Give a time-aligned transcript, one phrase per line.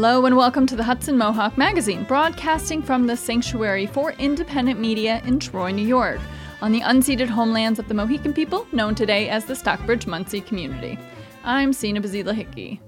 [0.00, 5.20] Hello and welcome to the Hudson Mohawk Magazine, broadcasting from the Sanctuary for Independent Media
[5.24, 6.20] in Troy, New York,
[6.62, 10.96] on the unceded homelands of the Mohican people, known today as the Stockbridge Munsee community.
[11.42, 12.80] I'm Sina Bazila Hickey.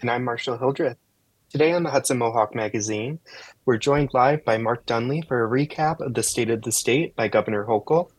[0.00, 0.96] And I'm Marshall Hildreth.
[1.50, 3.20] Today on the Hudson Mohawk Magazine,
[3.64, 7.14] we're joined live by Mark Dunlea for a recap of the State of the State
[7.14, 8.10] by Governor Hochul.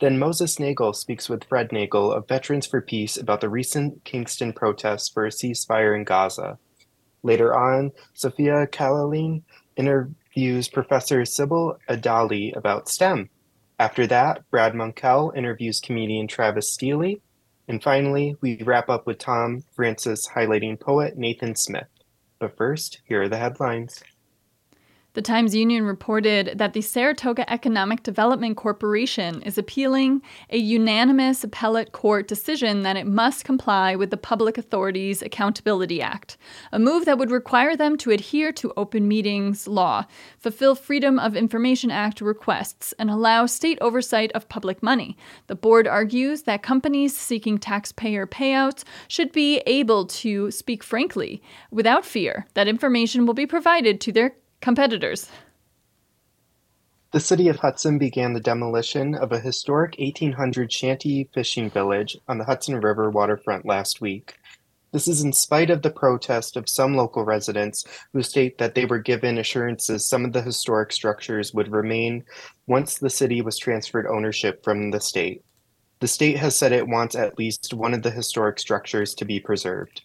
[0.00, 4.52] Then Moses Nagel speaks with Fred Nagel of Veterans for Peace about the recent Kingston
[4.52, 6.58] protests for a ceasefire in Gaza.
[7.22, 9.42] Later on, Sophia Cahillane
[9.76, 13.28] interviews Professor Sibel Adali about STEM.
[13.78, 17.20] After that, Brad Monkell interviews comedian Travis Stealey.
[17.68, 21.88] And finally, we wrap up with Thom Frances highlighting poet Nathan Smith.
[22.38, 24.02] But first, here are the headlines.
[25.18, 31.90] The Times Union reported that the Saratoga Economic Development Corporation is appealing a unanimous appellate
[31.90, 36.36] court decision that it must comply with the Public Authorities Accountability Act,
[36.70, 40.04] a move that would require them to adhere to open meetings law,
[40.38, 45.16] fulfill Freedom of Information Act requests, and allow state oversight of public money.
[45.48, 51.42] The board argues that companies seeking taxpayer payouts should be able to speak frankly,
[51.72, 55.28] without fear that information will be provided to their competitors.
[57.10, 62.36] The city of Hudson began the demolition of a historic 1800 shanty fishing village on
[62.36, 64.36] the Hudson River waterfront last week.
[64.92, 68.84] This is in spite of the protest of some local residents who state that they
[68.84, 72.24] were given assurances some of the historic structures would remain
[72.66, 75.42] once the city was transferred ownership from the state.
[76.00, 79.40] The state has said it wants at least one of the historic structures to be
[79.40, 80.02] preserved.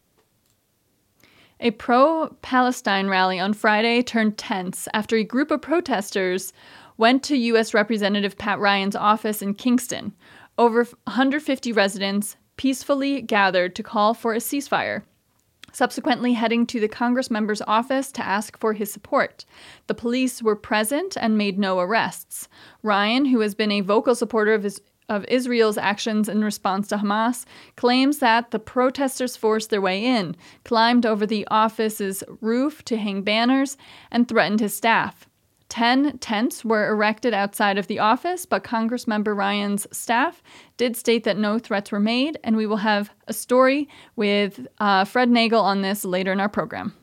[1.59, 6.52] A pro Palestine rally on Friday turned tense after a group of protesters
[6.98, 7.73] went to U.S.
[7.73, 10.14] Representative Pat Ryan's office in Kingston.
[10.58, 15.04] Over 150 residents peacefully gathered to call for a ceasefire,
[15.72, 19.46] subsequently heading to the Congress member's office to ask for his support.
[19.88, 22.47] The police were present and made no arrests.
[22.84, 26.97] Ryan, who has been a vocal supporter of his of Israel's actions in response to
[26.97, 32.97] Hamas claims that the protesters forced their way in, climbed over the office's roof to
[32.97, 33.78] hang banners,
[34.12, 35.28] and threatened his staff.
[35.69, 40.44] Ten tents were erected outside of the office, but Congressmember Ryan's staff
[40.78, 45.03] did state that no threats were made, and we will have a story with uh,
[45.03, 46.94] Fred Nagel on this later in our program.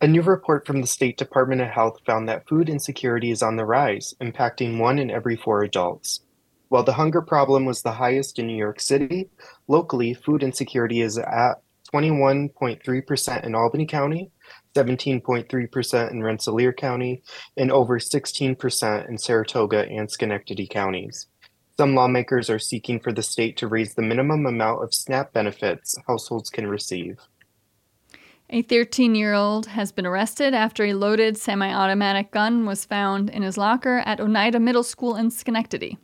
[0.00, 3.56] A new report from the State Department of Health found that food insecurity is on
[3.56, 6.20] the rise, impacting one in every four adults.
[6.68, 9.28] While the hunger problem was the highest in New York City,
[9.66, 11.54] locally, food insecurity is at
[11.92, 14.30] 21.3% in Albany County,
[14.76, 17.24] 17.3% in Rensselaer County,
[17.56, 21.26] and over 16% in Saratoga and Schenectady counties.
[21.76, 25.96] Some lawmakers are seeking for the state to raise the minimum amount of SNAP benefits
[26.06, 27.18] households can receive.
[28.50, 33.28] A 13 year old has been arrested after a loaded semi automatic gun was found
[33.28, 35.98] in his locker at Oneida Middle School in Schenectady.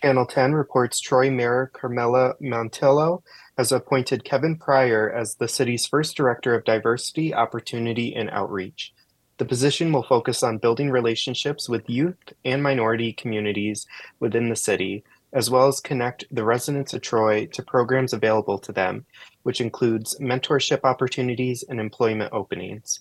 [0.00, 3.24] Channel 10 reports Troy Mayor Carmella Mantello
[3.58, 8.92] has appointed Kevin Pryor as the city's first director of diversity, opportunity, and outreach.
[9.38, 13.84] The position will focus on building relationships with youth and minority communities
[14.20, 15.02] within the city
[15.32, 19.04] as well as connect the residents of Troy to programs available to them,
[19.46, 22.98] which includes mentorship opportunities and employment openings.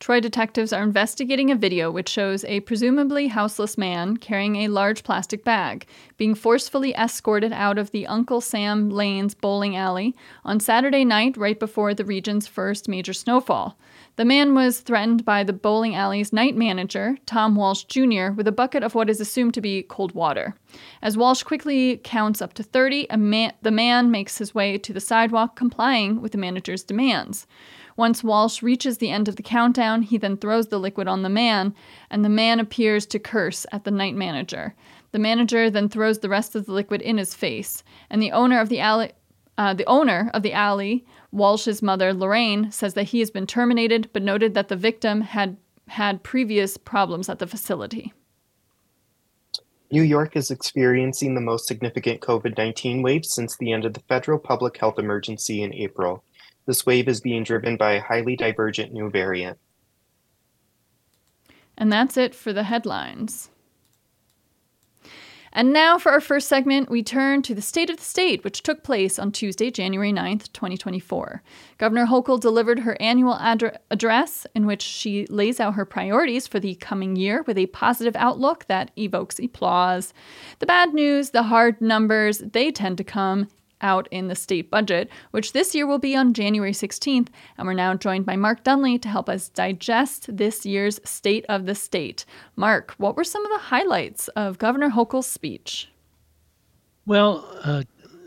[0.00, 5.02] Troy detectives are investigating a video which shows a presumably houseless man carrying a large
[5.02, 10.14] plastic bag being forcefully escorted out of the Uncle Sam Lane's bowling alley
[10.46, 13.78] on Saturday night right before the region's first major snowfall.
[14.18, 18.52] The man was threatened by the bowling alley's night manager, Tom Walsh Jr., with a
[18.52, 20.56] bucket of what is assumed to be cold water.
[21.00, 24.98] As Walsh quickly counts up to 30, man, the man makes his way to the
[24.98, 27.46] sidewalk, complying with the manager's demands.
[27.96, 31.28] Once Walsh reaches the end of the countdown, he then throws the liquid on the
[31.28, 31.72] man,
[32.10, 34.74] and the man appears to curse at the night manager.
[35.12, 38.58] The manager then throws the rest of the liquid in his face, and the owner
[38.58, 39.12] of the alley
[39.58, 44.08] uh, the owner of the alley, Walsh's mother, Lorraine, says that he has been terminated,
[44.12, 45.56] but noted that the victim had
[45.88, 48.12] had previous problems at the facility.
[49.90, 54.00] New York is experiencing the most significant COVID 19 wave since the end of the
[54.00, 56.22] federal public health emergency in April.
[56.66, 59.58] This wave is being driven by a highly divergent new variant.
[61.78, 63.48] And that's it for the headlines.
[65.52, 68.62] And now for our first segment, we turn to the State of the State, which
[68.62, 71.42] took place on Tuesday, January 9th, 2024.
[71.78, 76.60] Governor Hochul delivered her annual ad- address in which she lays out her priorities for
[76.60, 80.12] the coming year with a positive outlook that evokes applause.
[80.58, 83.48] The bad news, the hard numbers, they tend to come
[83.80, 87.28] out in the state budget, which this year will be on January 16th.
[87.56, 91.66] And we're now joined by Mark Dunlea to help us digest this year's State of
[91.66, 92.24] the State.
[92.56, 95.88] Mark, what were some of the highlights of Governor Hochul's speech?
[97.06, 97.84] Well, uh,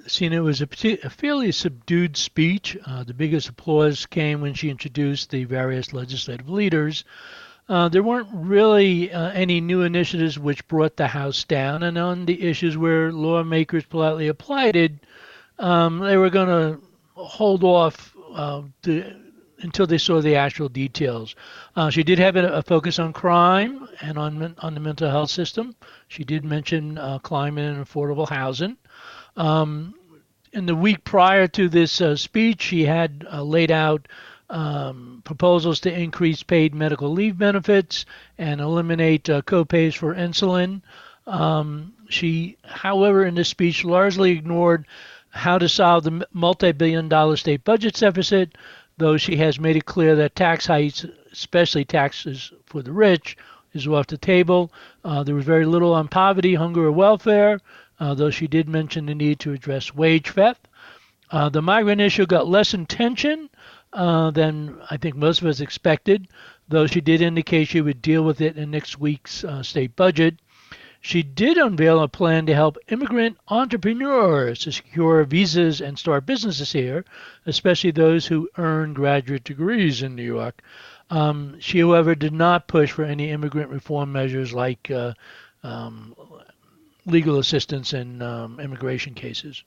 [0.08, 0.68] Sina, it was a,
[1.06, 2.76] a, fairly subdued speech.
[2.86, 7.04] Uh, the biggest applause came when she introduced the various legislative leaders.
[7.70, 12.26] Uh, there weren't really uh, any new initiatives which brought the House down, and on
[12.26, 14.92] the issues where lawmakers politely applied it,
[15.62, 16.82] um, they were going to
[17.14, 19.16] hold off uh, to,
[19.60, 21.36] until they saw the actual details.
[21.76, 25.30] Uh, she did have a, a, focus on crime and on on the mental health
[25.30, 25.76] system.
[26.08, 28.78] She did mention uh, climate and affordable housing.
[29.38, 29.94] Um,
[30.52, 34.08] in the week prior to this uh, speech, she had uh, laid out
[34.50, 38.06] um, proposals to increase paid medical leave benefits
[38.38, 40.82] and eliminate uh, copays for insulin.
[41.26, 44.86] Um, she, however, in this speech largely ignored
[45.32, 48.58] how to solve the multi billion dollar state budget deficit,
[48.98, 53.38] though she has made it clear that tax hikes, especially taxes for the rich,
[53.74, 54.72] is off the table.
[55.04, 57.60] Uh, there was very little on poverty, hunger, or welfare,
[58.00, 60.68] uh, though she did mention the need to address wage theft.
[61.32, 63.50] Uh, the migrant issue got less attention
[63.94, 66.28] uh, than I think most of us expected,
[66.68, 70.36] though she did indicate she would deal with it in next week's uh, state budget.
[71.04, 76.72] She did unveil a plan to help immigrant entrepreneurs to secure visas and start businesses
[76.74, 77.06] here,
[77.48, 80.62] especially those who earn graduate degrees in New York.
[81.10, 85.14] Um, she, however, did not push for any immigrant reform measures like uh,
[85.64, 86.16] um,
[87.08, 89.64] legal assistance in um, immigration cases.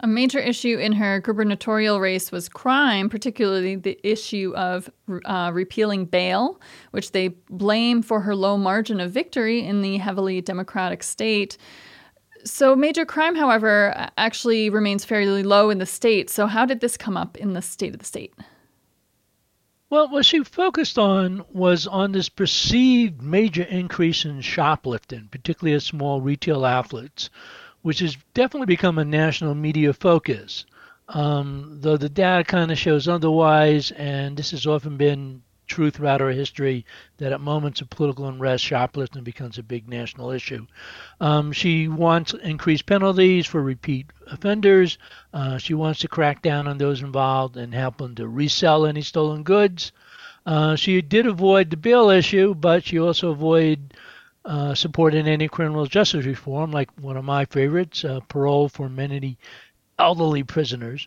[0.00, 4.90] A major issue in her gubernatorial race was crime, particularly the issue of
[5.24, 6.60] uh, repealing bail,
[6.90, 11.56] which they blame for her low margin of victory in the heavily Democratic state.
[12.44, 16.28] So, major crime, however, actually remains fairly low in the state.
[16.28, 18.34] So, how did this come up in the state of the state?
[19.90, 25.82] Well, what she focused on was on this perceived major increase in shoplifting, particularly at
[25.82, 27.30] small retail outlets
[27.84, 30.64] which has definitely become a national media focus.
[31.10, 36.22] Um, though the data kind of shows otherwise, and this has often been true throughout
[36.22, 36.86] our history
[37.18, 40.66] that at moments of political unrest, shoplifting becomes a big national issue.
[41.20, 44.96] Um, she wants increased penalties for repeat offenders.
[45.34, 49.02] Uh, she wants to crack down on those involved and help them to resell any
[49.02, 49.92] stolen goods.
[50.46, 53.92] Uh, she did avoid the bail issue, but she also avoided
[54.44, 59.38] uh, supporting any criminal justice reform, like one of my favorites, uh, parole for many
[59.98, 61.06] elderly prisoners.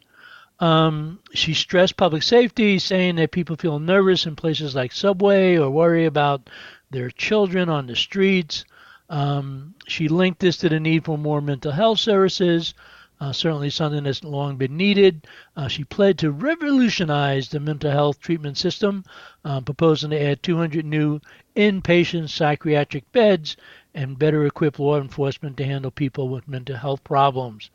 [0.59, 5.69] Um, she stressed public safety, saying that people feel nervous in places like Subway or
[5.69, 6.49] worry about
[6.89, 8.65] their children on the streets.
[9.09, 12.73] Um, she linked this to the need for more mental health services,
[13.19, 15.27] uh, certainly something that's long been needed.
[15.55, 19.05] Uh, she pledged to revolutionize the mental health treatment system,
[19.45, 21.19] uh, proposing to add 200 new
[21.57, 23.57] inpatient psychiatric beds
[23.95, 27.71] and better equip law enforcement to handle people with mental health problems.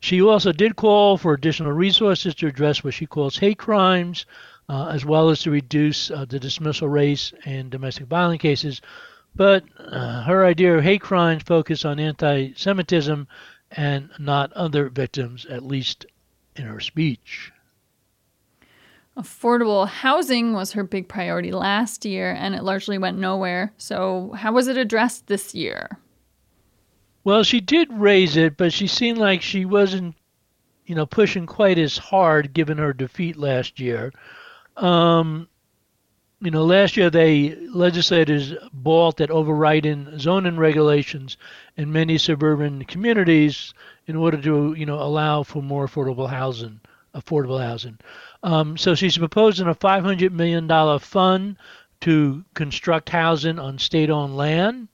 [0.00, 4.24] She also did call for additional resources to address what she calls hate crimes,
[4.70, 8.80] uh, as well as to reduce uh, the dismissal rates in domestic violence cases.
[9.36, 13.28] But uh, her idea of hate crimes focused on anti Semitism
[13.70, 16.06] and not other victims, at least
[16.56, 17.52] in her speech.
[19.20, 23.74] Affordable housing was her big priority last year, and it largely went nowhere.
[23.76, 25.98] So, how was it addressed this year?
[27.22, 30.14] Well, she did raise it, but she seemed like she wasn't,
[30.86, 34.10] you know, pushing quite as hard given her defeat last year.
[34.78, 35.48] Um,
[36.40, 41.36] you know, last year they legislators balked at overriding zoning regulations
[41.76, 43.74] in many suburban communities
[44.06, 46.80] in order to, you know, allow for more affordable housing,
[47.14, 47.98] affordable housing.
[48.42, 51.56] Um, so she's proposing a $500 million fund
[52.00, 54.88] to construct housing on state-owned land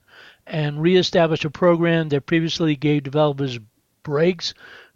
[0.45, 3.59] and reestablish a program that previously gave developers
[4.03, 4.53] breaks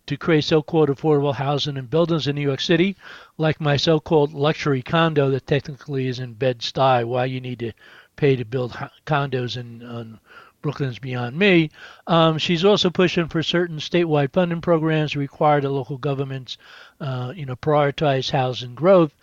[0.07, 2.97] to create so-called affordable housing and buildings in New York City,
[3.37, 7.05] like my so-called luxury condo that technically is in Bed-Stuy.
[7.05, 7.71] Why you need to
[8.15, 8.71] pay to build
[9.05, 10.19] condos in
[10.61, 11.71] Brooklyn's beyond me.
[12.07, 16.57] Um, she's also pushing for certain statewide funding programs required require that local governments,
[16.99, 19.13] uh, you know, prioritize housing growth.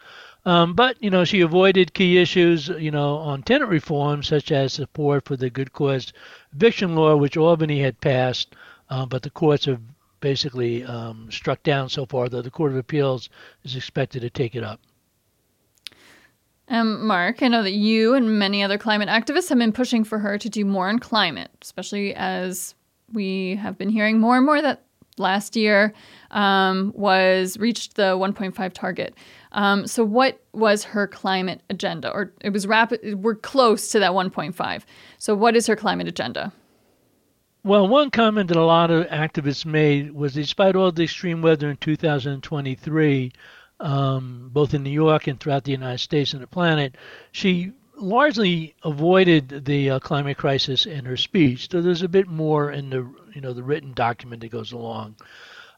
[0.45, 4.73] Um, but you know, she avoided key issues, you know, on tenant reform, such as
[4.73, 6.13] support for the good cause
[6.53, 8.57] eviction law, which Albany had passed,
[8.91, 9.81] uh, but the courts have
[10.21, 12.29] basically um, struck down so far.
[12.29, 13.29] Though the Court of Appeals
[13.63, 14.81] is expected to take it up.
[16.71, 20.19] Um, Mark, I know that you and many other climate activists have been pushing for
[20.19, 22.75] her to do more on climate, especially as
[23.13, 24.83] we have been hearing more and more that
[25.17, 25.95] last year
[26.31, 29.15] um, was reached the 1.5 target.
[29.53, 32.11] Um, so, what was her climate agenda?
[32.11, 33.23] Or it was rapid.
[33.23, 34.83] We're close to that 1.5.
[35.17, 36.53] So, what is her climate agenda?
[37.65, 41.71] Well, one comment that a lot of activists made was despite all the extreme weather
[41.71, 43.33] in 2023,
[43.81, 46.97] um, both in New York and throughout the United States and the planet,
[47.33, 51.71] she largely avoided the uh, climate crisis in her speech.
[51.71, 55.17] So there's a bit more in the you know the written document that goes along.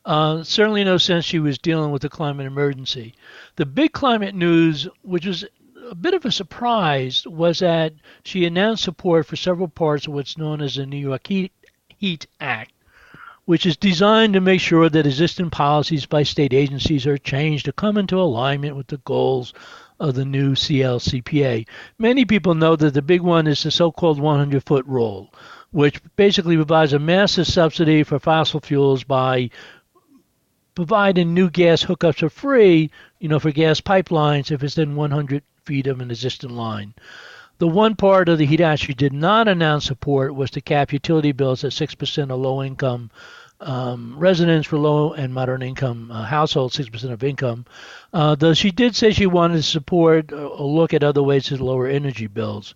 [0.04, 3.14] Uh, certainly no sense she was dealing with the climate emergency.
[3.56, 5.44] The big climate news, which was
[5.90, 7.92] a bit of a surprise, was that
[8.24, 11.52] she announced support for several parts of what's known as the New York Heat,
[11.88, 12.72] Heat Act,
[13.44, 17.72] which is designed to make sure that existing policies by state agencies are changed to
[17.72, 19.52] come into alignment with the goals
[19.98, 21.66] of the new CLCPA.
[21.98, 25.32] Many people know that the big one is the so called 100 foot rule,
[25.70, 29.50] which basically provides a massive subsidy for fossil fuels by
[30.74, 35.42] providing new gas hookups for free, you know, for gas pipelines if it's in 100
[35.64, 36.94] feet of an existing line.
[37.60, 41.62] The one part of the she did not announce support was to cap utility bills
[41.62, 43.10] at 6% of low income
[43.60, 47.66] um, residents for low and moderate income uh, households, 6% of income.
[48.14, 51.62] Uh, though she did say she wanted to support or look at other ways to
[51.62, 52.74] lower energy bills.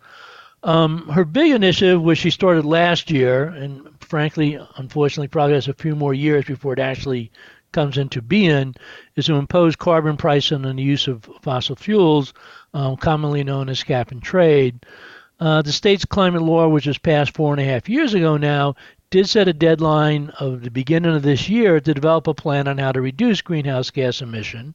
[0.63, 5.73] Um, her big initiative, which she started last year, and frankly, unfortunately, probably has a
[5.73, 7.33] few more years before it actually
[7.73, 8.75] comes into being,
[9.17, 12.35] is to impose carbon pricing on the use of fossil fuels,
[12.75, 14.85] um, commonly known as cap and trade.
[15.41, 18.75] Uh, the state's climate law, which was passed four and a half years ago now,
[19.11, 22.79] did set a deadline of the beginning of this year to develop a plan on
[22.79, 24.75] how to reduce greenhouse gas emission.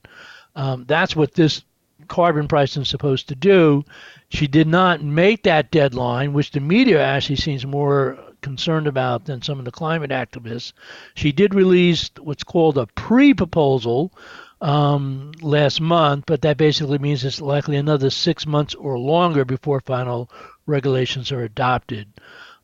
[0.55, 1.63] Um, that's what this
[2.07, 3.83] carbon pricing is supposed to do.
[4.29, 9.41] She did not make that deadline, which the media actually seems more concerned about than
[9.41, 10.71] some of the climate activists.
[11.15, 14.13] She did release what's called a pre proposal
[14.61, 19.81] um, last month, but that basically means it's likely another six months or longer before
[19.81, 20.29] final
[20.65, 22.07] regulations are adopted.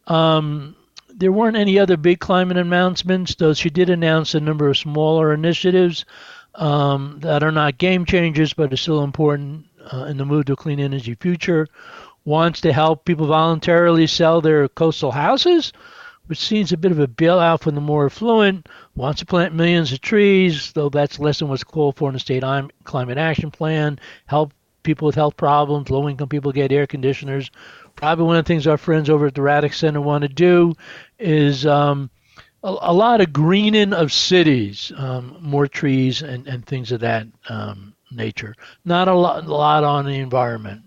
[0.08, 0.76] Um,
[1.10, 5.34] there weren't any other big climate announcements, though she did announce a number of smaller
[5.34, 6.06] initiatives
[6.56, 10.54] um, that are not game changers but are still important uh, in the move to
[10.54, 11.68] a clean energy future.
[12.26, 15.72] Wants to help people voluntarily sell their coastal houses,
[16.28, 18.68] which seems a bit of a bailout for the more affluent.
[18.96, 22.20] Wants to plant millions of trees, though that's less than what's called for in the
[22.20, 22.44] state
[22.84, 24.00] climate action plan.
[24.26, 24.54] Help
[24.84, 27.52] people with health problems, low income people get air conditioners,
[27.96, 30.74] probably one of the things our friends over at the Radix Center want to do
[31.20, 32.10] is um,
[32.64, 37.28] a, a, lot of greening of cities, um, more trees and, and things of that
[37.50, 38.56] um, nature.
[38.86, 40.84] Not a lot, a lot on the environment.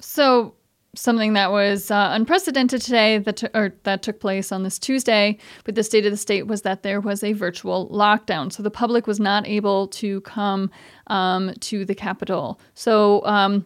[0.00, 0.54] So
[0.96, 5.38] something that was uh, unprecedented today that t- or that took place on this Tuesday
[5.66, 8.70] with the state of the state was that there was a virtual lockdown, so the
[8.70, 10.70] public was not able to come
[11.08, 12.60] um, to the Capitol.
[12.74, 13.64] So um,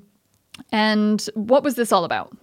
[0.73, 2.37] and what was this all about?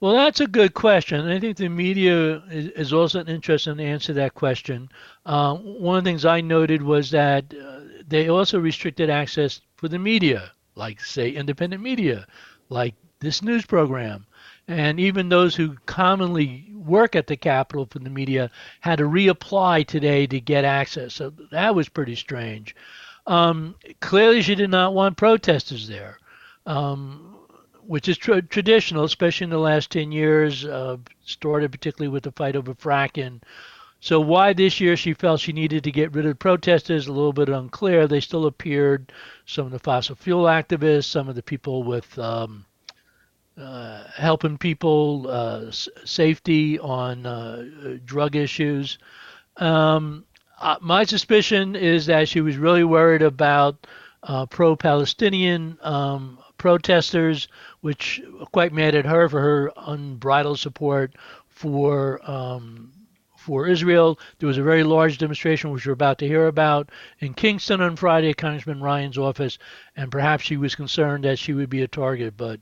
[0.00, 1.26] Well, that's a good question.
[1.26, 4.88] I think the media is, is also interested in answer that question.
[5.26, 9.88] Uh, one of the things I noted was that uh, they also restricted access for
[9.88, 12.26] the media, like, say, independent media,
[12.68, 14.26] like this news program.
[14.66, 19.86] And even those who commonly work at the Capitol for the media had to reapply
[19.86, 21.14] today to get access.
[21.14, 22.76] So that was pretty strange.
[23.26, 26.18] Um, clearly, she did not want protesters there
[26.68, 27.34] um,
[27.86, 32.32] which is tra- traditional, especially in the last 10 years, uh, started particularly with the
[32.32, 33.40] fight over fracking.
[34.00, 37.32] So why this year she felt she needed to get rid of protesters a little
[37.32, 38.06] bit unclear.
[38.06, 39.12] They still appeared
[39.46, 42.64] some of the fossil fuel activists, some of the people with um,
[43.58, 48.98] uh, helping people uh, safety on uh, drug issues.
[49.56, 50.24] Um,
[50.80, 53.86] my suspicion is that she was really worried about
[54.22, 57.48] uh, pro-Palestinian um, protesters,
[57.80, 58.20] which
[58.52, 61.14] quite mad at her for her unbridled support
[61.48, 62.92] for um,
[63.36, 64.18] for Israel.
[64.38, 67.96] There was a very large demonstration, which we're about to hear about, in Kingston on
[67.96, 69.58] Friday Congressman Ryan's office,
[69.96, 72.36] and perhaps she was concerned that she would be a target.
[72.36, 72.60] But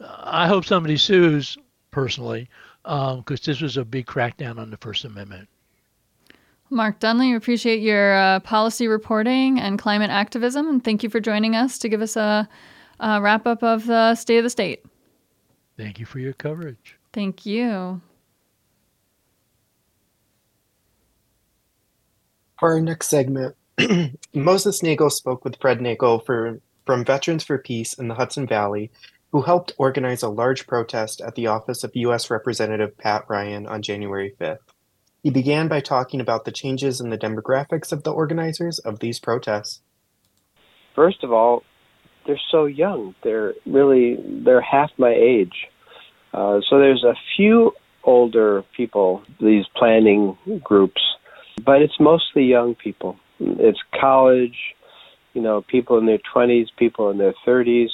[0.00, 1.58] I hope somebody sues
[1.90, 2.48] personally,
[2.82, 5.48] because um, this was a big crackdown on the First Amendment.
[6.70, 11.56] Mark Dunlea, appreciate your uh, policy reporting and climate activism, and thank you for joining
[11.56, 12.48] us to give us a
[13.00, 14.84] uh, wrap up of the state of the state.
[15.76, 16.98] Thank you for your coverage.
[17.12, 18.00] Thank you.
[22.58, 23.56] For our next segment,
[24.34, 28.90] Moses Nagel spoke with Fred Nagel for, from Veterans for Peace in the Hudson Valley,
[29.32, 32.30] who helped organize a large protest at the office of U.S.
[32.30, 34.58] Representative Pat Ryan on January 5th.
[35.22, 39.18] He began by talking about the changes in the demographics of the organizers of these
[39.18, 39.80] protests.
[40.94, 41.64] First of all,
[42.26, 43.14] they're so young.
[43.22, 45.66] They're really they're half my age.
[46.32, 47.72] Uh, so there's a few
[48.04, 51.00] older people, these planning groups,
[51.64, 53.18] but it's mostly young people.
[53.40, 54.56] It's college,
[55.34, 57.88] you know, people in their 20s, people in their 30s.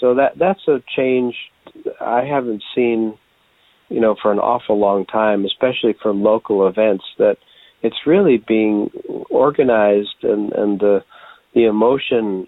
[0.00, 1.34] So that that's a change
[2.00, 3.16] I haven't seen,
[3.88, 7.04] you know, for an awful long time, especially for local events.
[7.18, 7.36] That
[7.82, 8.90] it's really being
[9.30, 11.04] organized, and and the
[11.54, 12.46] the emotion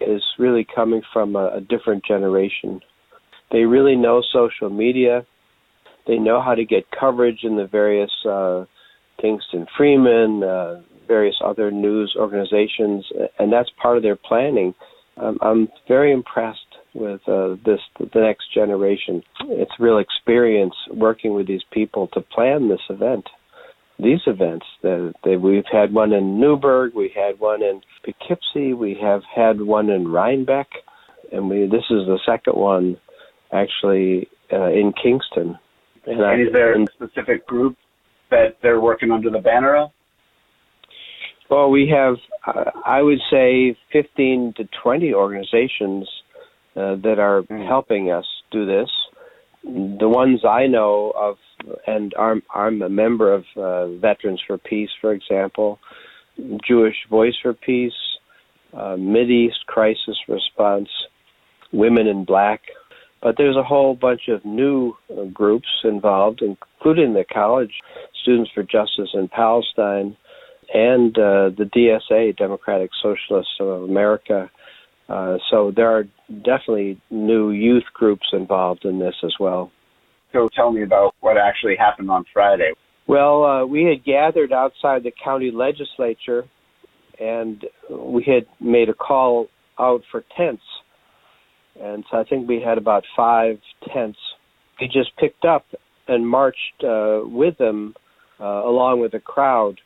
[0.00, 2.80] is really coming from a, a different generation.
[3.50, 5.26] They really know social media.
[6.06, 8.64] They know how to get coverage in the various uh,
[9.20, 13.04] Kingston Freeman, uh, various other news organizations,
[13.38, 14.74] and that's part of their planning.
[15.16, 16.67] Um, I'm very impressed
[16.98, 19.22] with uh, this the next generation.
[19.46, 23.28] It's real experience working with these people to plan this event.
[24.00, 29.22] These events that, we've had one in Newburgh, we had one in Poughkeepsie, we have
[29.24, 30.68] had one in Rhinebeck,
[31.32, 32.96] and we this is the second one
[33.52, 35.58] actually uh, in Kingston.
[36.06, 37.76] And, and is there a specific group
[38.30, 39.90] that they're working under the banner of?
[41.50, 46.08] Well, we have, uh, I would say, 15 to 20 organizations
[46.76, 47.66] uh, that are mm.
[47.66, 48.90] helping us do this.
[49.64, 51.36] The ones I know of,
[51.86, 55.78] and I'm, I'm a member of uh, Veterans for Peace, for example,
[56.66, 57.92] Jewish Voice for Peace,
[58.72, 60.88] uh, East Crisis Response,
[61.72, 62.62] Women in Black,
[63.20, 67.72] but there's a whole bunch of new uh, groups involved, including the College
[68.22, 70.16] Students for Justice in Palestine
[70.72, 74.50] and uh, the DSA, Democratic Socialists of America.
[75.08, 79.70] Uh, so there are definitely new youth groups involved in this as well.
[80.32, 82.72] So tell me about what actually happened on Friday.
[83.06, 86.44] Well, uh, we had gathered outside the county legislature
[87.18, 90.62] and we had made a call out for tents
[91.80, 93.58] and so I think we had about five
[93.92, 94.18] tents.
[94.80, 95.64] We just picked up
[96.06, 97.94] and marched uh, with them
[98.40, 99.80] uh, along with the crowd.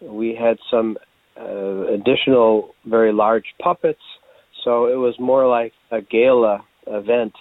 [0.00, 0.96] We had some
[1.40, 4.02] uh, additional very large puppets,
[4.64, 7.32] so it was more like a gala event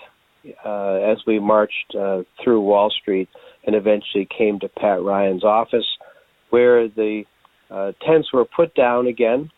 [0.65, 3.29] uh, as we marched uh, through Wall Street
[3.65, 5.85] and eventually came to Pat Ryan's office,
[6.49, 7.23] where the
[7.69, 9.51] uh, tents were put down again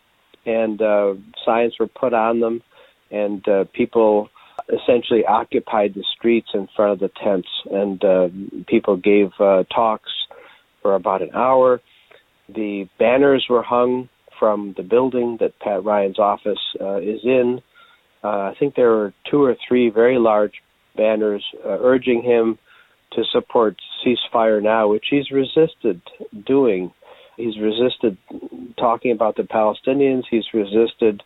[0.46, 2.62] and uh, signs were put on them,
[3.10, 4.28] and uh, people
[4.68, 8.28] essentially occupied the streets in front of the tents, and uh,
[8.66, 9.30] people gave
[9.74, 10.10] talks
[10.82, 11.80] for about an hour.
[12.54, 17.60] The banners were hung from the building that Pat Ryan's office uh, is in.
[18.22, 20.54] Uh, I think there were two or three very large
[20.96, 22.58] banners uh, urging him
[23.12, 26.00] to support ceasefire now, which he's resisted
[26.46, 26.92] doing.
[27.36, 28.16] He's resisted
[28.78, 30.22] talking about the Palestinians.
[30.30, 31.22] He's resisted,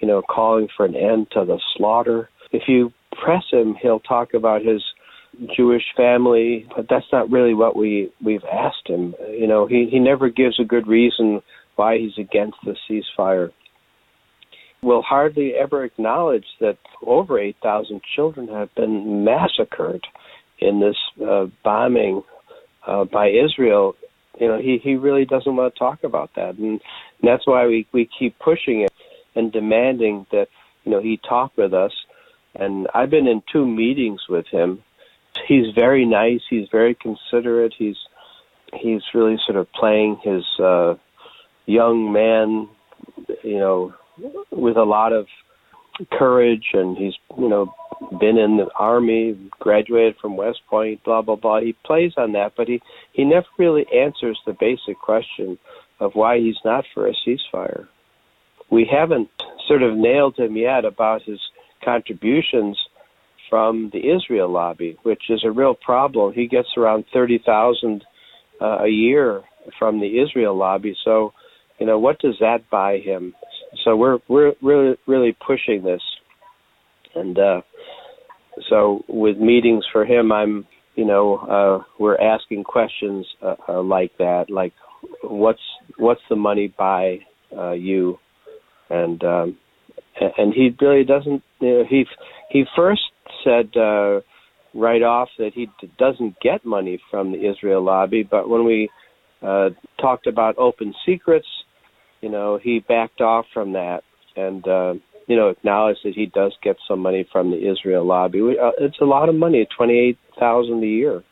[0.00, 2.92] you know, calling for an end to the slaughter if you
[3.22, 4.82] press him, he'll talk about his
[5.56, 9.14] Jewish family, but that's not really what we we've asked him.
[9.30, 11.42] You know, he he never gives a good reason
[11.80, 13.50] why he's against the ceasefire.
[14.82, 16.78] Will hardly ever acknowledge that
[17.16, 20.02] over 8,000 children have been massacred
[20.58, 22.22] in this uh, bombing
[22.86, 23.94] uh, by Israel.
[24.40, 26.80] You know, he he really doesn't want to talk about that, and,
[27.18, 28.92] and that's why we we keep pushing it
[29.34, 30.48] and demanding that
[30.84, 31.92] you know he talk with us
[32.54, 34.82] and I've been in two meetings with him.
[35.46, 36.40] He's very nice.
[36.48, 37.74] He's very considerate.
[37.76, 37.96] He's
[38.72, 40.94] he's really sort of playing his uh,
[41.66, 42.68] young man,
[43.42, 43.94] you know,
[44.50, 45.26] with a lot of
[46.10, 47.72] courage, and he's you know
[48.18, 51.60] been in the army, graduated from West Point, blah blah blah.
[51.60, 52.80] He plays on that, but he
[53.12, 55.58] he never really answers the basic question
[55.98, 57.86] of why he's not for a ceasefire.
[58.70, 59.28] We haven't
[59.68, 61.40] sort of nailed him yet about his
[61.84, 62.78] contributions
[63.48, 66.32] from the Israel lobby, which is a real problem.
[66.32, 68.04] He gets around thirty thousand
[68.60, 69.42] uh, a year
[69.78, 70.96] from the Israel lobby.
[71.04, 71.32] So,
[71.80, 73.34] you know, what does that buy him?
[73.84, 76.02] So we're we're really really pushing this,
[77.14, 77.60] and uh,
[78.68, 84.12] so with meetings for him, I'm you know uh, we're asking questions uh, uh, like
[84.18, 84.74] that, like
[85.22, 85.60] what's
[85.96, 87.20] what's the money buy
[87.56, 88.18] uh, you,
[88.90, 89.56] and um,
[90.38, 91.42] and he really doesn't.
[91.60, 92.04] You know, he
[92.50, 93.02] he first
[93.42, 94.20] said uh,
[94.74, 98.90] right off that he doesn't get money from the Israel lobby, but when we
[99.42, 101.46] uh, talked about open secrets,
[102.20, 104.02] you know, he backed off from that
[104.36, 104.94] and uh,
[105.26, 108.42] you know acknowledged that he does get some money from the Israel lobby.
[108.42, 111.22] We, uh, it's a lot of money, twenty eight thousand a year,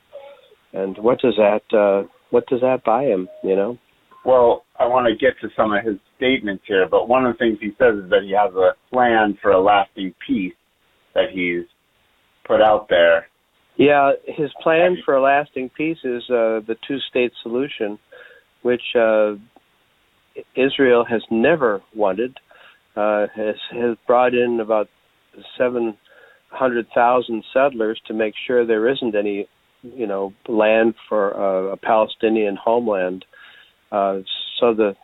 [0.72, 3.28] and what does that uh, what does that buy him?
[3.42, 3.78] You know.
[4.24, 7.38] Well, I want to get to some of his statements here, but one of the
[7.38, 10.52] things he says is that he has a plan for a lasting peace
[11.14, 11.64] that he's
[12.44, 13.26] put out there.
[13.76, 17.98] Yeah, his plan for a lasting peace is uh, the two-state solution,
[18.62, 19.34] which uh,
[20.56, 22.38] Israel has never wanted.
[22.96, 24.88] Uh, has has brought in about
[25.56, 25.96] seven
[26.50, 29.48] hundred thousand settlers to make sure there isn't any,
[29.82, 33.24] you know, land for uh, a Palestinian homeland.
[33.92, 34.18] Uh,
[34.58, 34.96] so the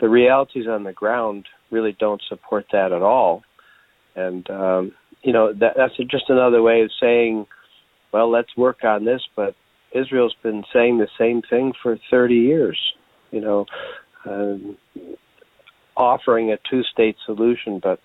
[0.00, 3.42] the realities on the ground really don't support that at all,
[4.14, 4.92] and um,
[5.22, 7.46] you know that, that's just another way of saying,
[8.12, 9.22] well, let's work on this.
[9.34, 9.54] But
[9.92, 12.78] Israel's been saying the same thing for 30 years.
[13.30, 13.66] You know,
[14.26, 14.56] uh,
[15.96, 18.00] offering a two-state solution, but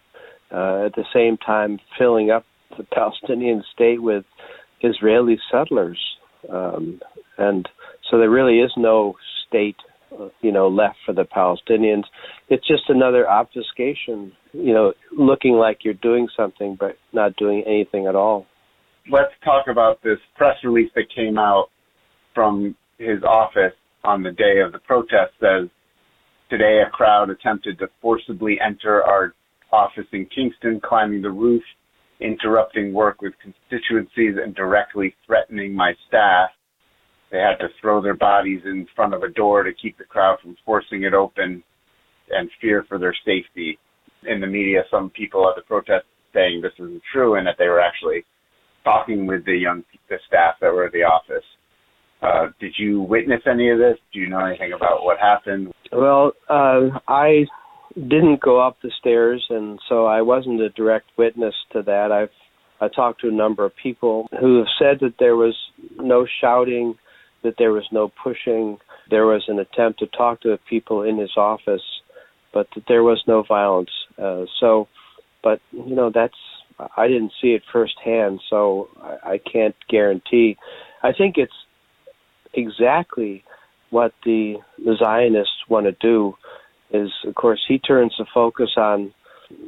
[0.52, 2.46] uh, at the same time filling up
[2.78, 4.26] the Palestinian state with
[4.82, 6.00] Israeli settlers,
[6.50, 7.00] um,
[7.38, 7.68] and
[8.10, 9.16] so there really is no
[9.48, 9.78] state,
[10.20, 12.04] uh, you know, left for the Palestinians.
[12.50, 18.08] It's just another obfuscation, you know, looking like you're doing something but not doing anything
[18.08, 18.48] at all.
[19.10, 21.70] Let's talk about this press release that came out
[22.36, 25.34] from his office on the day of the protest.
[25.40, 25.70] Says
[26.52, 29.34] today a crowd attempted to forcibly enter our
[29.72, 31.64] office in Kingston, climbing the roof
[32.20, 36.50] interrupting work with constituencies and directly threatening my staff.
[37.32, 40.38] They had to throw their bodies in front of a door to keep the crowd
[40.42, 41.64] from forcing it open
[42.30, 43.80] and fear for their safety.
[44.28, 47.68] In the media, some people at the protest saying this isn't true and that they
[47.68, 48.24] were actually
[48.84, 51.46] talking with the young the staff that were at the office.
[52.22, 53.98] Uh, did you witness any of this?
[54.14, 55.74] Do you know anything about what happened?
[55.92, 57.46] Well, uh, I
[57.96, 62.12] didn't go up the stairs, and so I wasn't a direct witness to that.
[62.12, 62.30] I've
[62.80, 65.56] I talked to a number of people who have said that there was
[65.98, 66.96] no shouting,
[67.44, 68.80] that there was no pushing,
[69.12, 71.84] there was an attempt to talk to the people in his office,
[72.52, 73.92] but that there was no violence.
[74.18, 74.88] Uh, so,
[75.44, 76.34] but you know that's
[76.98, 80.58] I didn't see it firsthand, so I, I can't guarantee.
[81.04, 81.54] I think it's
[82.54, 83.44] exactly
[83.90, 86.36] what the, the Zionists want to do
[86.92, 89.14] is, of course, he turns the focus on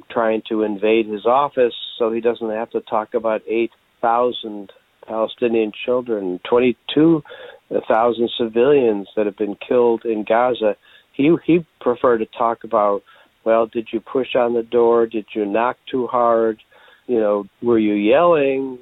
[0.09, 4.71] trying to invade his office so he doesn't have to talk about 8,000
[5.05, 10.75] Palestinian children, 22,000 civilians that have been killed in Gaza.
[11.13, 13.03] He he preferred to talk about,
[13.43, 15.05] well, did you push on the door?
[15.05, 16.59] Did you knock too hard?
[17.07, 18.79] You know, were you yelling?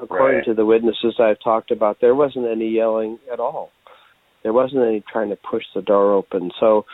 [0.00, 0.44] According right.
[0.46, 3.70] to the witnesses I've talked about, there wasn't any yelling at all.
[4.42, 6.50] There wasn't any trying to push the door open.
[6.60, 6.84] So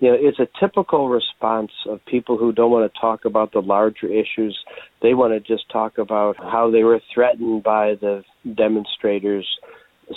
[0.00, 3.60] you know, it's a typical response of people who don't want to talk about the
[3.60, 4.58] larger issues.
[5.02, 8.22] They want to just talk about how they were threatened by the
[8.54, 9.46] demonstrators.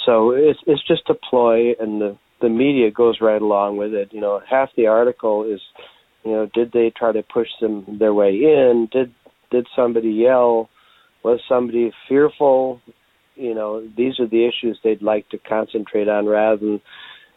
[0.06, 4.10] So it's it's just a ploy, and the the media goes right along with it.
[4.12, 5.62] You know, half the article is,
[6.26, 8.90] you know, did they try to push them their way in?
[8.92, 9.14] Did
[9.52, 10.70] did somebody yell?
[11.24, 12.82] Was somebody fearful?
[13.36, 16.82] You know, these are the issues they'd like to concentrate on rather than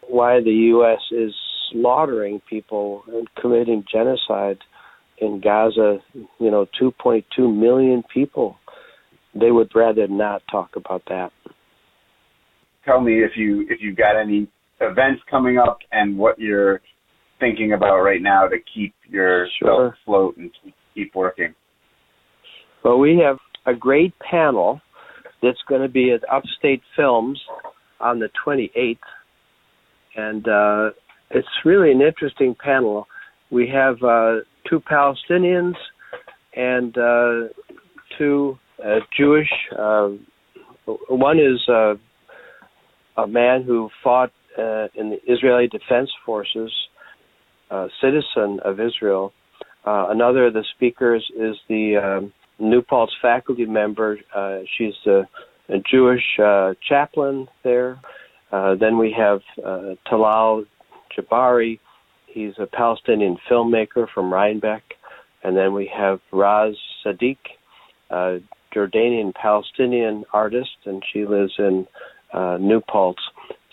[0.08, 1.00] why the U.S.
[1.12, 1.34] is
[1.70, 4.58] slaughtering people and committing genocide
[5.18, 5.98] in Gaza,
[6.38, 8.56] you know, 2.2 million people.
[9.38, 11.30] They would rather not talk about that.
[12.84, 14.48] Tell me if you if you've got any
[14.80, 16.80] events coming up and what you're
[17.38, 19.96] thinking about right now to keep yourself Sure.
[20.02, 21.54] afloat and keep, keep working.
[22.82, 24.80] Well, we have a great panel
[25.42, 27.40] that's going to be at Upstate Films
[28.00, 28.98] on the 28th,
[30.16, 30.90] and uh,
[31.30, 33.06] it's really an interesting panel.
[33.50, 35.74] We have uh, two Palestinians
[36.54, 37.48] and uh,
[38.18, 39.50] two uh, Jewish.
[39.76, 40.10] Uh,
[41.08, 41.94] one is uh,
[43.16, 46.72] a man who fought in the Israeli Defense Forces,
[47.70, 49.32] a citizen of Israel.
[49.84, 54.18] Another of the speakers is the um, New Paltz faculty member.
[54.34, 55.28] Uh, she's a,
[55.68, 57.98] a Jewish uh, chaplain there.
[58.52, 60.66] Uh, then we have uh, Talal
[61.16, 61.78] Jabari.
[62.26, 64.82] He's a Palestinian filmmaker from Rhinebeck.
[65.42, 67.38] And then we have Raz Sadiq,
[68.10, 68.40] a
[68.74, 71.86] Jordanian Palestinian artist, and she lives in
[72.32, 73.22] uh, New Paltz.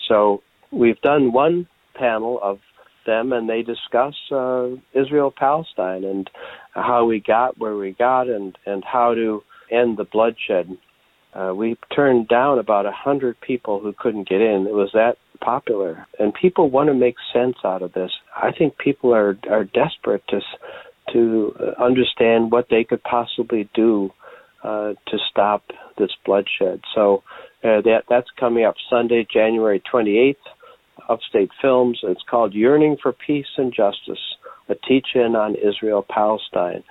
[0.08, 2.60] So we've done one panel of
[3.08, 6.30] them, and they discuss uh, Israel Palestine and
[6.76, 9.42] how we got where we got and, and how to
[9.72, 10.68] end the bloodshed.
[11.34, 14.68] Uh, we turned down about a hundred people who couldn't get in.
[14.68, 18.12] It was that popular, and people want to make sense out of this.
[18.36, 20.40] I think people are are desperate to
[21.14, 21.20] to
[21.90, 24.12] understand what they could possibly do
[24.64, 25.64] uh, to stop
[25.98, 26.82] this bloodshed.
[26.96, 27.24] So
[27.64, 30.46] Uh, that that's coming up Sunday, January 28th.
[31.10, 32.00] Upstate Films.
[32.04, 34.20] It's called Yearning for Peace and Justice,
[34.70, 36.84] a teach-in on Israel Palestine.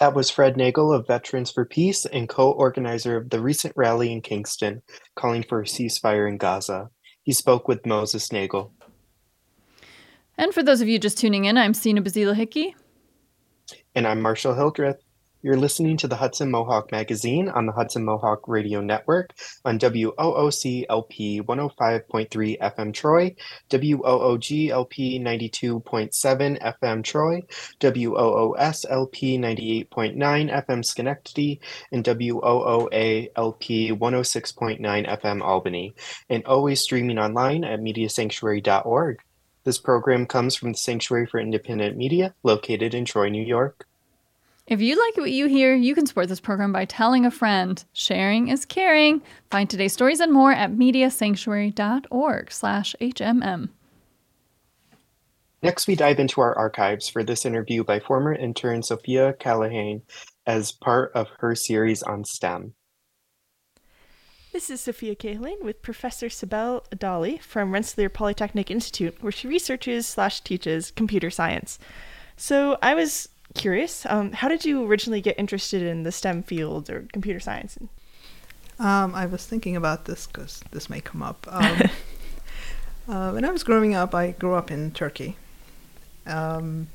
[0.00, 4.20] That was Fred Nagel of Veterans for Peace and co-organizer of the recent rally in
[4.20, 4.82] Kingston
[5.14, 6.90] calling for a ceasefire in Gaza.
[7.22, 8.72] He spoke with Moses Nagel.
[10.36, 12.74] And for those of you just tuning in, I'm Sina Bazila Hickey.
[13.94, 14.96] And I'm Marshall Hildreth.
[15.44, 20.86] You're listening to the Hudson Mohawk Magazine on the Hudson Mohawk Radio Network on WOOC
[20.88, 23.34] LP 105.3 FM Troy,
[23.68, 27.42] WOOG LP 92.7 FM Troy,
[27.80, 34.80] WOOSLP 98.9 FM Schenectady, and WOOA LP 106.9
[35.22, 35.92] FM Albany,
[36.30, 39.18] and always streaming online at mediasanctuary.org.
[39.64, 43.88] This program comes from the Sanctuary for Independent Media, located in Troy, New York.
[44.66, 47.84] If you like what you hear, you can support this program by telling a friend.
[47.92, 49.20] Sharing is caring.
[49.50, 53.70] Find today's stories and more at mediasanctuary.org slash HMM.
[55.62, 60.02] Next, we dive into our archives for this interview by former intern Sophia Cahillane
[60.46, 62.74] as part of her series on STEM.
[64.52, 70.06] This is Sophia Cahillane with Professor Sibel Adali from Rensselaer Polytechnic Institute, where she researches
[70.06, 71.78] slash teaches computer science.
[72.36, 74.06] So I was curious.
[74.06, 77.78] Um, how did you originally get interested in the STEM field or computer science?
[78.78, 81.46] Um, I was thinking about this because this may come up.
[81.50, 81.82] Um,
[83.08, 85.36] uh, when I was growing up, I grew up in Turkey.
[86.26, 86.88] Um,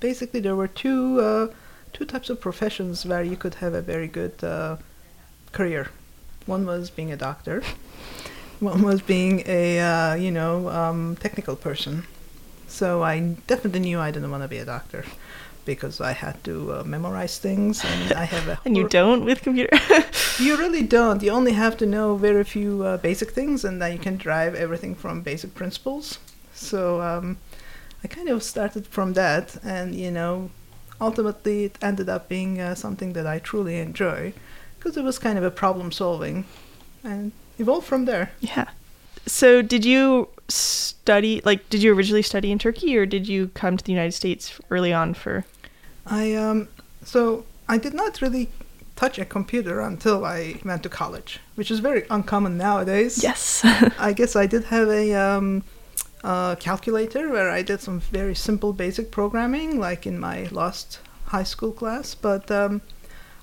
[0.00, 1.48] basically, there were two uh,
[1.92, 4.76] two types of professions where you could have a very good uh,
[5.52, 5.90] career.
[6.46, 7.62] One was being a doctor.
[8.60, 12.06] One was being a uh, you know um, technical person.
[12.68, 15.04] So I definitely knew I didn't want to be a doctor
[15.64, 19.42] because I had to uh, memorize things and I have a and you don't with
[19.42, 19.76] computer?
[20.40, 21.22] You really don't.
[21.22, 24.56] You only have to know very few uh, basic things and then you can drive
[24.56, 26.18] everything from basic principles.
[26.52, 27.36] So um,
[28.02, 30.50] I kind of started from that and you know
[31.00, 34.32] ultimately it ended up being uh, something that I truly enjoy
[34.78, 36.44] because it was kind of a problem solving
[37.04, 38.32] and evolved from there.
[38.40, 38.68] Yeah.
[39.26, 43.76] So did you study like did you originally study in turkey or did you come
[43.76, 45.44] to the united states early on for
[46.06, 46.68] I um
[47.02, 48.50] so I did not really
[48.96, 53.22] touch a computer until I went to college, which is very uncommon nowadays.
[53.22, 53.62] Yes.
[53.98, 55.64] I guess I did have a um,
[56.22, 61.42] uh, calculator where I did some very simple basic programming, like in my last high
[61.42, 62.82] school class, but um,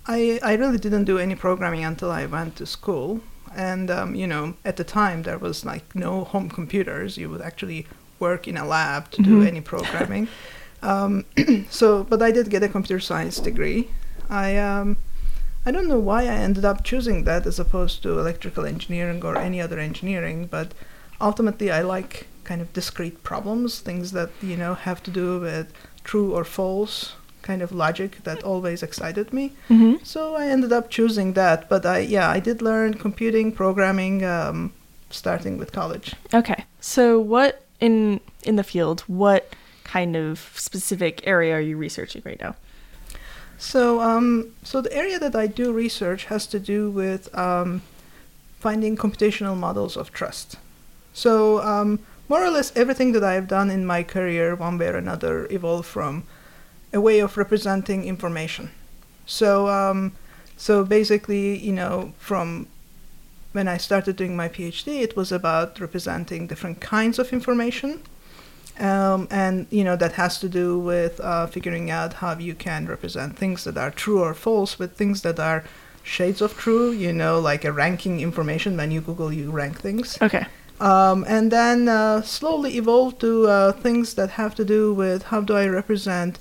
[0.07, 3.21] I I really didn't do any programming until I went to school.
[3.55, 7.17] And um, you know, at the time there was like no home computers.
[7.17, 7.87] You would actually
[8.19, 9.41] work in a lab to mm-hmm.
[9.41, 10.27] do any programming.
[10.83, 11.25] Um,
[11.69, 13.89] so, but I did get a computer science degree.
[14.31, 14.97] I um,
[15.65, 19.37] I don't know why I ended up choosing that as opposed to electrical engineering or
[19.37, 20.73] any other engineering, but
[21.19, 25.71] ultimately I like kind of discrete problems, things that you know have to do with
[26.03, 29.53] true or false kind of logic that always excited me.
[29.69, 30.03] Mm-hmm.
[30.03, 31.69] So I ended up choosing that.
[31.69, 34.73] But I yeah I did learn computing programming um,
[35.09, 36.15] starting with college.
[36.33, 42.21] Okay, so what in in the field what kind of specific area are you researching
[42.25, 42.55] right now?
[43.57, 47.83] So, um, so the area that I do research has to do with um,
[48.59, 50.55] finding computational models of trust.
[51.13, 54.95] So, um, more or less everything that I've done in my career, one way or
[54.95, 56.23] another, evolved from
[56.93, 58.71] a way of representing information.
[59.25, 60.13] So, um,
[60.57, 62.67] so basically, you know, from
[63.51, 68.01] when I started doing my PhD, it was about representing different kinds of information
[68.79, 72.87] um, and you know that has to do with uh, figuring out how you can
[72.87, 75.63] represent things that are true or false with things that are
[76.03, 76.91] shades of true.
[76.91, 78.77] You know, like a ranking information.
[78.77, 80.17] When you Google, you rank things.
[80.21, 80.45] Okay.
[80.79, 85.41] Um, and then uh, slowly evolve to uh, things that have to do with how
[85.41, 86.39] do I represent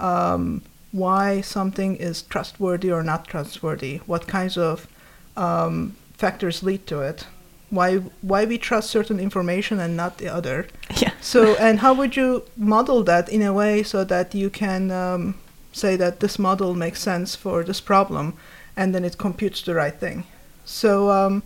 [0.00, 4.88] um, why something is trustworthy or not trustworthy, what kinds of
[5.36, 7.26] um, factors lead to it
[7.70, 10.66] why why we trust certain information and not the other.
[11.00, 11.12] Yeah.
[11.20, 15.34] So and how would you model that in a way so that you can um,
[15.72, 18.34] say that this model makes sense for this problem,
[18.76, 20.24] and then it computes the right thing.
[20.64, 21.42] So um,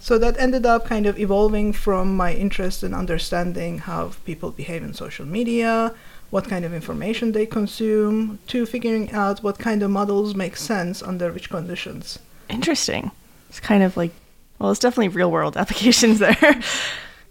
[0.00, 4.82] so that ended up kind of evolving from my interest in understanding how people behave
[4.82, 5.94] in social media,
[6.30, 11.02] what kind of information they consume, to figuring out what kind of models make sense
[11.02, 12.18] under which conditions.
[12.48, 13.10] Interesting.
[13.48, 14.12] It's kind of like
[14.60, 16.60] well, it's definitely real world applications there.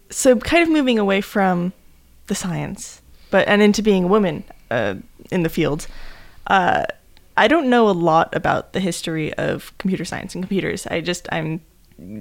[0.09, 1.71] so, kind of moving away from
[2.27, 4.95] the science, but and into being a woman uh,
[5.31, 5.87] in the field.
[6.47, 6.85] Uh,
[7.37, 10.85] I don't know a lot about the history of computer science and computers.
[10.87, 11.61] I just I'm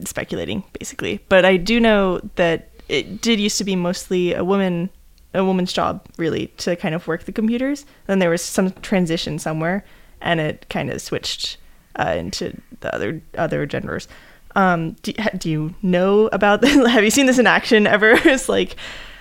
[0.05, 4.91] speculating basically, but I do know that it did used to be mostly a woman
[5.38, 7.87] a woman's job really to kind of work the computers.
[8.07, 9.85] Then there was some transition somewhere,
[10.20, 11.57] and it kind of switched
[11.96, 14.09] uh, into the other other genders.
[14.57, 16.74] Um, do, do you know about this?
[16.88, 18.12] Have you seen this in action ever?
[18.24, 18.77] it's like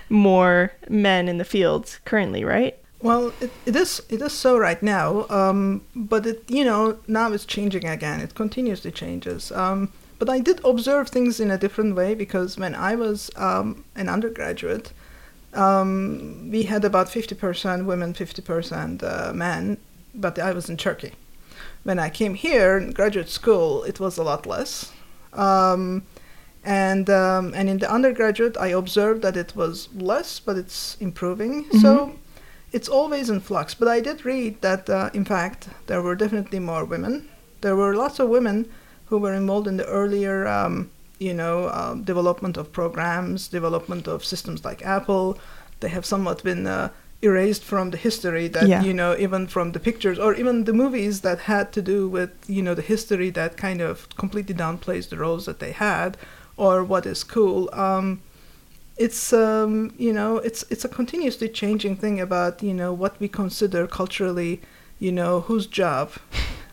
[0.10, 2.78] more men in the field currently, right?
[3.02, 7.32] Well, it, it is it is so right now, um, but it you know now
[7.32, 8.22] it's changing again.
[8.22, 9.52] It continuously changes.
[9.52, 13.86] Um, but I did observe things in a different way because when I was um,
[13.96, 14.92] an undergraduate,
[15.58, 19.78] um, we had about 50% women, 50% uh, men,
[20.14, 21.14] but I was in Turkey.
[21.84, 24.92] When I came here in graduate school, it was a lot less.
[25.34, 26.04] Um,
[26.64, 31.64] and um, and in the undergraduate, I observed that it was less, but it's improving.
[31.66, 31.78] Mm-hmm.
[31.78, 32.16] So
[32.74, 33.74] it's always in flux.
[33.74, 37.30] But I did read that, uh, in fact, there were definitely more women.
[37.62, 38.70] There were lots of women
[39.06, 44.24] who were involved in the earlier um, you know, um, development of programs, development of
[44.24, 45.38] systems like Apple.
[45.80, 46.90] They have somewhat been uh,
[47.22, 48.84] erased from the history that yeah.
[48.84, 52.32] you know, even from the pictures or even the movies that had to do with
[52.48, 56.18] you know the history that kind of completely downplays the roles that they had
[56.58, 57.70] or what is cool.
[57.74, 58.22] Um,
[58.98, 63.28] it's um, you know it's it's a continuously changing thing about you know what we
[63.28, 64.62] consider culturally
[65.00, 66.12] you know whose job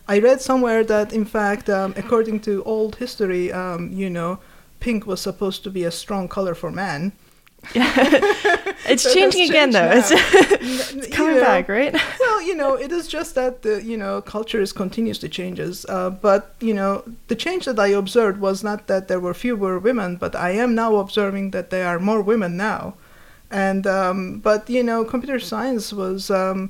[0.07, 4.39] I read somewhere that, in fact, um, according to old history, um, you know,
[4.79, 7.11] pink was supposed to be a strong color for men.
[7.73, 7.91] Yeah.
[8.87, 9.89] it's so changing again, though.
[9.91, 11.95] It's, it's coming know, back, right?
[12.19, 15.85] well, you know, it is just that the you know culture is continuously changes.
[15.89, 19.79] Uh, but you know, the change that I observed was not that there were fewer
[19.79, 22.93] women, but I am now observing that there are more women now.
[23.49, 26.69] And um, but you know, computer science was um,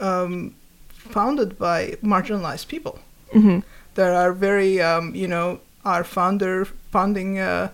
[0.00, 0.54] um,
[1.08, 2.98] founded by marginalized people.
[3.34, 3.60] Mm-hmm.
[3.94, 7.70] There are very, um, you know, our founder founding uh,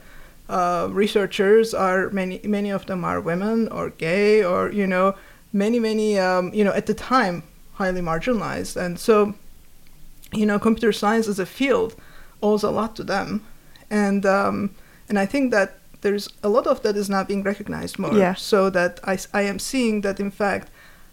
[0.48, 5.14] uh, researchers are many, many of them are women or gay or you know,
[5.52, 7.42] many, many, um, you know, at the time
[7.74, 9.34] highly marginalized, and so,
[10.32, 11.96] you know, computer science as a field
[12.42, 13.42] owes a lot to them,
[13.90, 14.70] and um,
[15.08, 18.14] and I think that there's a lot of that is not being recognized more.
[18.14, 18.34] Yeah.
[18.34, 20.70] So that I, I am seeing that in fact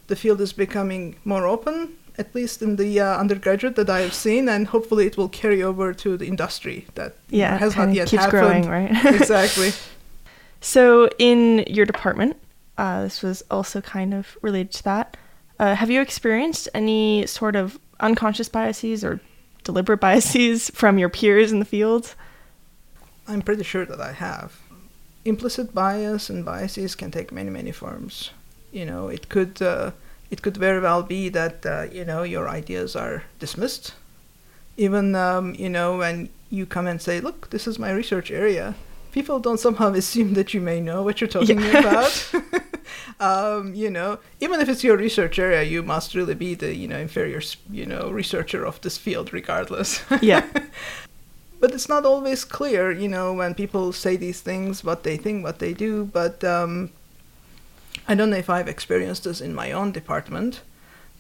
[0.08, 4.14] the field is becoming more open at least in the uh, undergraduate that I have
[4.14, 8.08] seen, and hopefully it will carry over to the industry that yeah, has not yet
[8.08, 8.66] keeps happened.
[8.66, 9.06] growing, right?
[9.22, 9.72] exactly.
[10.60, 12.38] So, in your department,
[12.78, 15.18] uh, this was also kind of related to that.
[15.60, 19.20] Uh, have you experienced any sort of unconscious biases or
[19.64, 22.16] deliberate biases from your peers in the field?
[23.28, 24.60] I'm pretty sure that I have.
[25.24, 28.32] Implicit bias and biases can take many, many forms.
[28.72, 29.92] You know, it could uh,
[30.32, 33.94] it could very well be that uh, you know your ideas are dismissed.
[34.78, 38.76] Even um, you know when you come and say look this is my research area
[39.12, 41.80] people don't somehow assume that you may know what you're talking yeah.
[41.80, 42.32] about.
[43.20, 46.88] Um, you know even if it's your research area you must really be the you
[46.88, 47.40] know inferior
[47.70, 50.04] you know researcher of this field regardless.
[50.22, 50.46] Yeah.
[51.60, 55.44] But it's not always clear you know when people say these things what they think
[55.44, 56.90] what they do but um,
[58.08, 60.62] I don't know if I've experienced this in my own department,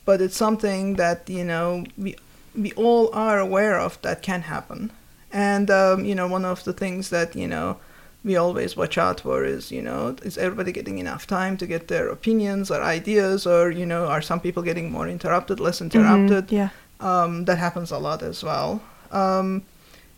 [0.05, 2.15] but it's something that you know we
[2.55, 4.91] we all are aware of that can happen.
[5.31, 7.77] And um, you know, one of the things that you know
[8.23, 11.87] we always watch out for is you know is everybody getting enough time to get
[11.87, 15.97] their opinions or ideas, or you know, are some people getting more interrupted, less mm-hmm.
[15.97, 16.47] interrupted?
[16.47, 18.81] Mm-hmm, yeah, um, that happens a lot as well.
[19.11, 19.63] Um,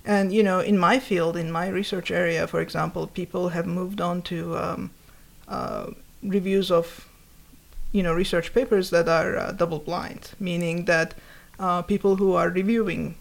[0.06, 4.02] and you know, in my field, in my research area, for example, people have moved
[4.02, 4.92] on to um,
[5.48, 5.92] uh,
[6.24, 7.08] reviews of
[7.92, 11.14] you know research papers that are uh, double blind, meaning that
[11.60, 13.16] uh, people who are reviewing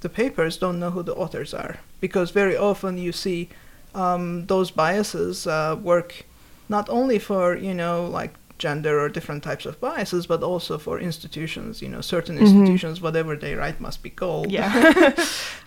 [0.00, 3.48] the papers don't know who the authors are because very often you see
[3.94, 6.24] um, those biases uh, work
[6.68, 11.00] not only for you know like gender or different types of biases, but also for
[11.00, 11.82] institutions.
[11.82, 12.44] You know, certain mm-hmm.
[12.44, 14.52] institutions, whatever they write must be gold.
[14.52, 15.14] Yeah.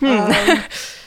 [0.00, 0.62] um,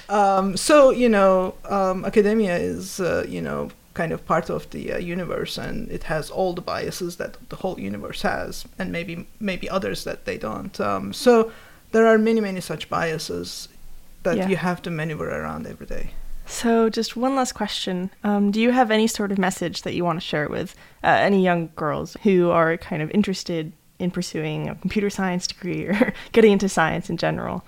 [0.10, 4.94] um, so you know, um, academia is uh, you know kind of part of the
[4.94, 9.14] uh, universe and it has all the biases that the whole universe has and maybe
[9.40, 10.80] maybe others that they don't.
[10.80, 11.52] Um, so
[11.94, 13.68] there are many many such biases
[14.24, 14.48] that yeah.
[14.52, 16.06] you have to maneuver around every day.
[16.46, 18.10] So just one last question.
[18.24, 20.70] Um, do you have any sort of message that you want to share with
[21.04, 25.84] uh, any young girls who are kind of interested in pursuing a computer science degree
[25.86, 27.66] or getting into science in general?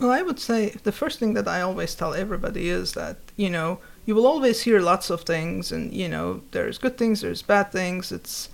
[0.00, 3.50] Well i would say the first thing that i always tell everybody is that you
[3.56, 7.42] know you will always hear lots of things and you know there's good things there's
[7.42, 8.48] bad things it's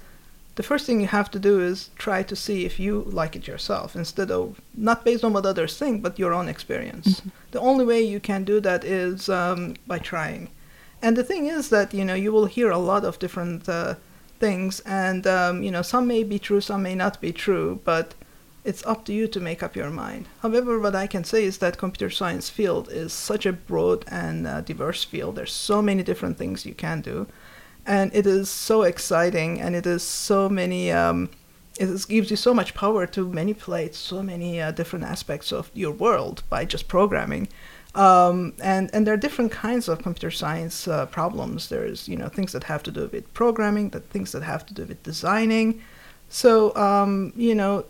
[0.61, 3.47] the first thing you have to do is try to see if you like it
[3.47, 7.23] yourself instead of not based on what others think, but your own experience.
[7.53, 10.51] The only way you can do that is um, by trying.
[11.03, 13.95] And the thing is that you know you will hear a lot of different uh,
[14.39, 18.15] things, and um, you know some may be true, some may not be true, but
[18.71, 20.29] it's up to you to make up your mind.
[20.43, 24.47] However, what I can say is that computer science field is such a broad and
[24.47, 25.35] uh, diverse field.
[25.35, 27.27] There's so many different things you can do,
[27.85, 30.93] and it is so exciting, and it is so many.
[30.93, 31.29] Um,
[32.09, 36.43] gives you so much power to manipulate so many uh, different aspects of your world
[36.51, 37.49] by just programming.
[37.95, 41.69] Um, and and there are different kinds of computer science uh, problems.
[41.69, 44.75] There's you know things that have to do with programming, that things that have to
[44.75, 45.69] do with designing.
[46.29, 47.85] So um, you know,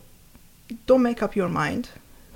[0.87, 1.89] don't make up your mind.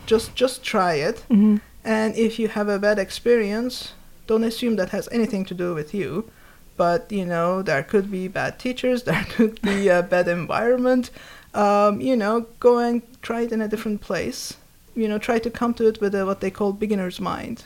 [0.06, 1.16] Just just try it.
[1.30, 1.56] Mm-hmm.
[1.84, 3.92] And if you have a bad experience,
[4.26, 6.30] don't assume that has anything to do with you.
[6.76, 11.10] But you know, there could be bad teachers, there could be a bad environment.
[11.54, 14.56] Um, you know, go and try it in a different place.
[14.96, 17.64] You know, try to come to it with a, what they call beginner's mind.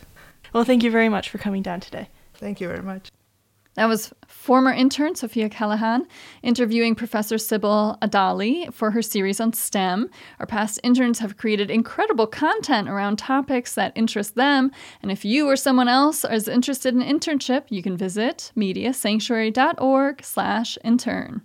[0.52, 2.08] Well, thank you very much for coming down today.
[2.34, 3.10] Thank you very much.
[3.78, 6.04] That was former intern Sophia Cahillane
[6.42, 10.10] interviewing Professor Sibel Adali for her series on STEM.
[10.40, 14.72] Our past interns have created incredible content around topics that interest them.
[15.00, 20.76] And if you or someone else is interested in internship, you can visit mediasanctuary.org slash
[20.82, 21.42] intern.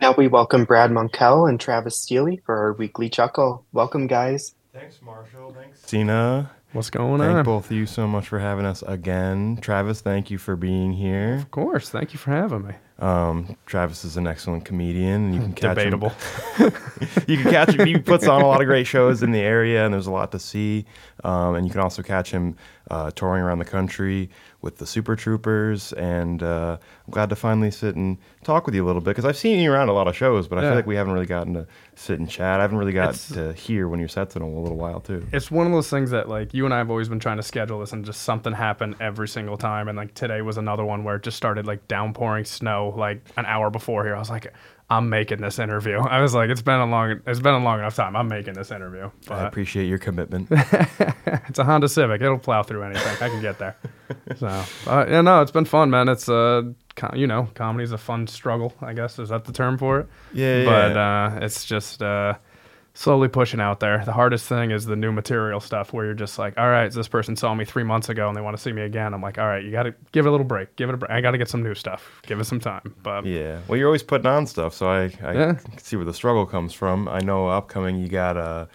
[0.00, 3.66] Now we welcome Brad Monkell and Travis Stealey for our weekly chuckle.
[3.72, 4.54] Welcome, guys.
[4.72, 5.52] Thanks, Marshall.
[5.58, 6.52] Thanks, Tina.
[6.72, 7.34] What's going Thank on?
[7.36, 9.58] Thank both of you so much for having us again.
[9.60, 11.34] Travis, thank you for being here.
[11.34, 11.90] Of course.
[11.90, 12.74] Thank you for having me.
[12.98, 16.10] Um, Travis is an excellent comedian, and you can catch Debatable.
[16.56, 16.72] him.
[17.26, 17.86] you can catch him.
[17.86, 20.32] He puts on a lot of great shows in the area, and there's a lot
[20.32, 20.86] to see.
[21.24, 22.56] Um, and you can also catch him
[22.90, 24.30] uh, touring around the country
[24.62, 25.92] with the Super Troopers.
[25.92, 29.24] And uh, I'm glad to finally sit and talk with you a little bit because
[29.24, 30.68] I've seen you around a lot of shows, but I Yeah.
[30.70, 32.58] feel like we haven't really gotten to sit and chat.
[32.58, 35.24] I haven't really got It's- to hear when your sets in a little while too.
[35.32, 37.42] It's one of those things that like you and I have always been trying to
[37.42, 39.88] schedule this, and just something happened every single time.
[39.88, 43.46] And like today was another one where it just started like downpouring snow like an
[43.46, 44.14] hour before here.
[44.16, 44.52] I was like,
[44.90, 45.98] I'm making this interview.
[46.10, 48.14] I was like, it's been a long, it's been a long enough time.
[48.16, 49.10] I'm making this interview.
[49.30, 50.48] I appreciate your commitment.
[50.50, 52.20] it's a Honda Civic.
[52.20, 53.16] It'll plow through anything.
[53.20, 53.76] I can get there.
[54.36, 56.06] So uh, yeah, no, it's been fun, man.
[56.06, 56.64] It's uh,
[56.96, 58.72] com- you know, comedy's a fun struggle.
[58.80, 60.08] I guess is that the term for it?
[60.32, 61.26] Yeah, But yeah.
[61.36, 62.34] uh, it's just uh,
[62.94, 64.04] slowly pushing out there.
[64.04, 67.08] The hardest thing is the new material stuff, where you're just like, all right, this
[67.08, 69.14] person saw me three months ago and they want to see me again.
[69.14, 70.76] I'm like, all right, you got to give it a little break.
[70.76, 71.10] Give it a break.
[71.10, 72.20] I got to get some new stuff.
[72.26, 72.94] Give it some time.
[73.02, 73.60] But Yeah.
[73.68, 75.58] Well, you're always putting on stuff, so I, I Yeah.
[75.78, 77.08] see where the struggle comes from.
[77.08, 78.68] I know upcoming you got a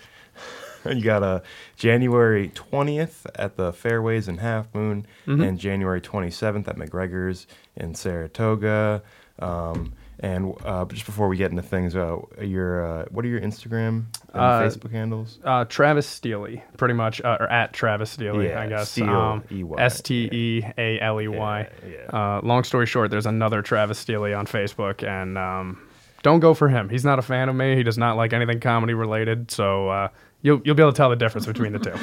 [0.96, 1.42] you got a
[1.76, 5.44] January 20th at the Fairways in Half Moon Mm-hmm.
[5.44, 9.02] and January 27th at McGregor's in Saratoga.
[9.40, 13.40] Um, and uh, just before we get into things, uh, your uh, what are your
[13.42, 15.38] Instagram and Uh, Facebook handles?
[15.44, 18.98] uh, Travis Stealey, pretty much, uh, or at Travis Stealey, Yeah, I guess.
[19.00, 19.44] Um,
[19.78, 21.70] S T E A L E Y.
[22.12, 25.80] Uh, long story short, there's another Travis Stealey on Facebook, and um,
[26.24, 26.90] don't go for him.
[26.90, 27.76] He's not a fan of me.
[27.76, 29.52] He does not like anything comedy related.
[29.52, 30.08] So uh,
[30.42, 31.94] you'll you'll be able to tell the difference between the two.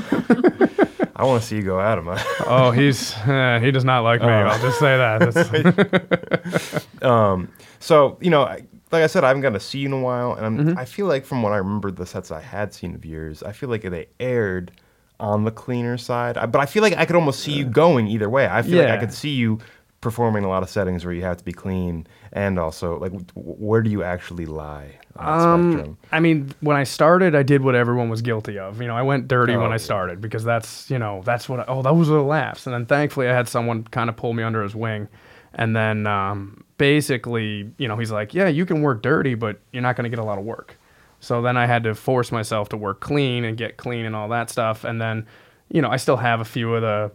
[1.16, 2.08] I want to see you go at him.
[2.46, 4.26] oh, he's uh, he does not like me.
[4.26, 4.30] Oh.
[4.30, 6.84] I'll just say that.
[7.02, 7.48] Um,
[7.80, 10.00] so you know, I, like I said, I haven't gotten to see you in a
[10.00, 10.78] while, and I'm, Mm-hmm.
[10.78, 13.52] I feel like from what I remember the sets I had seen of yours, I
[13.52, 14.72] feel like they aired
[15.20, 16.36] on the cleaner side.
[16.38, 18.46] I, but I feel like I could almost see you going either way.
[18.48, 19.58] I feel like I could see you
[20.04, 23.26] performing a lot of settings where you have to be clean, and also like w-
[23.34, 25.98] where do you actually lie Um, spectrum?
[26.12, 28.80] I mean, when I started, I did what everyone was guilty of.
[28.80, 31.60] You know, I went dirty Oh, when I started because that's, you know, that's what,
[31.60, 32.66] I, oh, those were the laughs.
[32.66, 35.08] And then thankfully I had someone kind of pull me under his wing.
[35.54, 39.82] And then um, basically, you know, he's like, yeah, you can work dirty, but you're
[39.82, 40.76] not going to get a lot of work.
[41.20, 44.28] So then I had to force myself to work clean and get clean and all
[44.28, 44.84] that stuff.
[44.84, 45.26] And then,
[45.70, 47.10] you know, I still have a few of the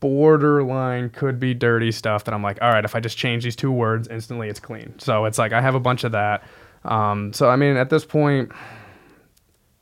[0.00, 3.56] borderline could be dirty stuff that I'm like, all right, if I just change these
[3.56, 4.98] two words, instantly it's clean.
[4.98, 6.42] So it's like I have a bunch of that.
[6.84, 8.50] Um, so I mean, at this point,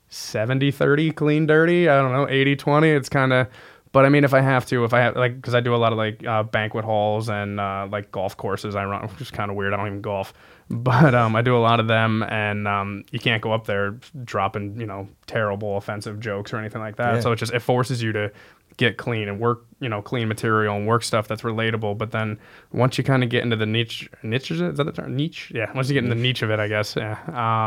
[0.08, 2.88] 70 30 clean dirty, I don't know, 80 20.
[2.88, 3.46] It's kind of,
[3.92, 5.76] but I mean, if I have to, if I have, like, because I do a
[5.76, 9.30] lot of like uh, banquet halls and uh, like golf courses I run, which is
[9.30, 9.72] kind of weird.
[9.72, 10.32] I don't even golf,
[10.70, 13.92] but um, I do a lot of them, and um, you can't go up there
[14.24, 17.14] dropping, you know, terrible offensive jokes or anything like that.
[17.14, 17.20] Yeah.
[17.20, 18.32] So it just, it forces you to
[18.78, 21.98] get clean and work, you know, clean material and work stuff that's relatable.
[21.98, 22.38] But then
[22.72, 24.70] once you kind of get into the niche, niche is it?
[24.70, 25.14] Is that the term?
[25.14, 25.52] Niche?
[25.54, 25.70] Yeah.
[25.74, 26.96] Once you get in the niche of it, I guess.
[26.96, 27.18] Yeah.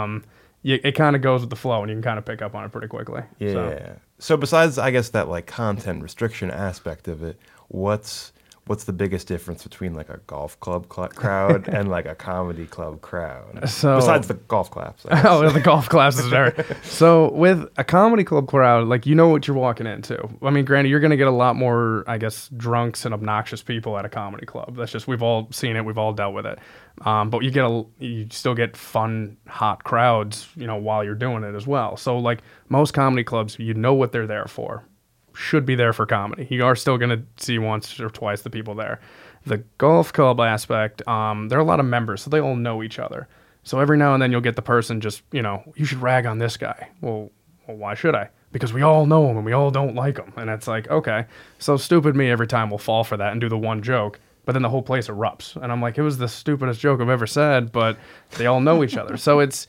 [0.03, 0.23] Um,
[0.63, 2.55] you, it kind of goes with the flow and you can kind of pick up
[2.55, 3.21] on it pretty quickly.
[3.37, 3.53] Yeah.
[3.53, 4.37] So, So.
[4.37, 8.30] besides, I guess that like content restriction aspect of it, what's
[8.67, 12.65] what's the biggest difference between like a golf club cl- crowd and like a comedy
[12.65, 13.67] club crowd?
[13.69, 15.05] So- besides the golf claps.
[15.11, 16.53] Oh, the golf class is very.
[16.83, 20.29] So with a comedy club crowd, like you know what you're walking into.
[20.41, 23.97] I mean, granted, you're gonna get a lot more, I guess, drunks and obnoxious people
[23.97, 24.75] at a comedy club.
[24.75, 26.59] That's just we've all seen it, we've all dealt with it.
[27.05, 31.15] Um, but you get a, you still get fun, hot crowds, you know, while you're
[31.15, 31.97] doing it as well.
[31.97, 34.83] So like most comedy clubs, you know what they're there for.
[35.33, 36.47] Should be there for comedy.
[36.49, 38.99] You are still gonna see once or twice the people there.
[39.45, 42.83] The golf club aspect, um, there are a lot of members, so they all know
[42.83, 43.27] each other.
[43.63, 46.25] So every now and then you'll get the person just, you know, you should rag
[46.25, 46.89] on this guy.
[47.01, 47.31] Well,
[47.67, 48.29] well, why should I?
[48.51, 50.33] Because we all know him and we all don't like him.
[50.35, 51.25] And it's like, okay.
[51.59, 54.19] So stupid me every time will fall for that and do the one joke.
[54.45, 55.55] But then the whole place erupts.
[55.55, 57.97] And I'm like, it was the stupidest joke I've ever said, but
[58.31, 59.15] they all know each other.
[59.15, 59.67] So it's,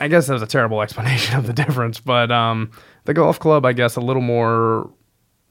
[0.00, 2.00] I guess that was a terrible explanation of the difference.
[2.00, 2.72] But um,
[3.04, 4.90] the golf club, I guess, a little more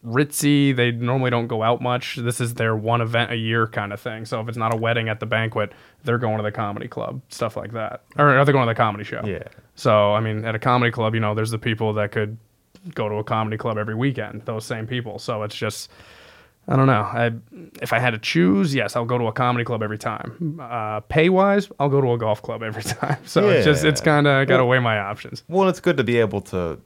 [0.06, 0.76] ritzy.
[0.76, 2.16] They normally don't go out much.
[2.16, 4.26] This is their one event a year kind of thing.
[4.26, 5.72] So if it's not a wedding at the banquet,
[6.04, 8.02] they're going to the comedy club, stuff like that.
[8.18, 9.22] Or are they going to the comedy show?
[9.26, 9.44] Yeah.
[9.76, 12.38] So I mean, at a comedy club, you know, there's the people that could
[12.96, 14.42] go to a comedy club every weekend.
[14.46, 15.20] Those same people.
[15.20, 15.90] So it's just.
[16.68, 17.02] I don't know.
[17.02, 17.32] I,
[17.82, 20.60] if I had to choose, yes, I'll go to a comedy club every time.
[20.62, 23.18] Uh, pay wise, I'll go to a golf club every time.
[23.26, 25.44] So it's just it's kind of got to Well- weigh my options.
[25.48, 26.80] Well, it's good to be able to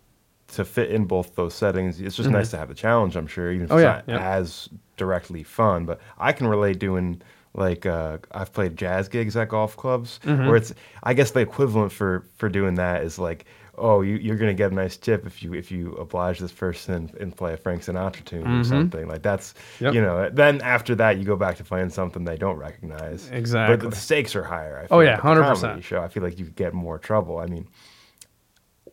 [0.50, 2.00] to fit in both those settings.
[2.00, 2.34] It's just Mhm.
[2.34, 3.16] nice to have the challenge.
[3.16, 4.30] I'm sure, even if Oh, it's yeah, not yeah.
[4.36, 5.86] as directly fun.
[5.86, 7.22] But I can relate doing
[7.54, 10.46] like uh, I've played jazz gigs at golf clubs Mhm.
[10.48, 10.74] where it's
[11.04, 13.46] I guess the equivalent for for doing that is like.
[13.78, 17.12] Oh, you, you're gonna get a nice tip if you if you oblige this person
[17.20, 18.66] and play a Frank Sinatra tune or Mhm.
[18.66, 19.94] something like that's Yep.
[19.94, 20.30] you know.
[20.30, 23.30] Then after that, you go back to playing something they don't recognize.
[23.34, 23.76] Exactly.
[23.76, 24.80] but the stakes are higher.
[24.84, 25.84] I Oh, yeah, at the 100%.
[25.84, 27.38] Show, I feel like you get more trouble.
[27.38, 27.68] I mean,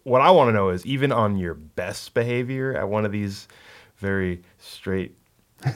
[0.05, 3.49] what I want to know is even on your best behavior at one of these
[3.97, 5.15] very straight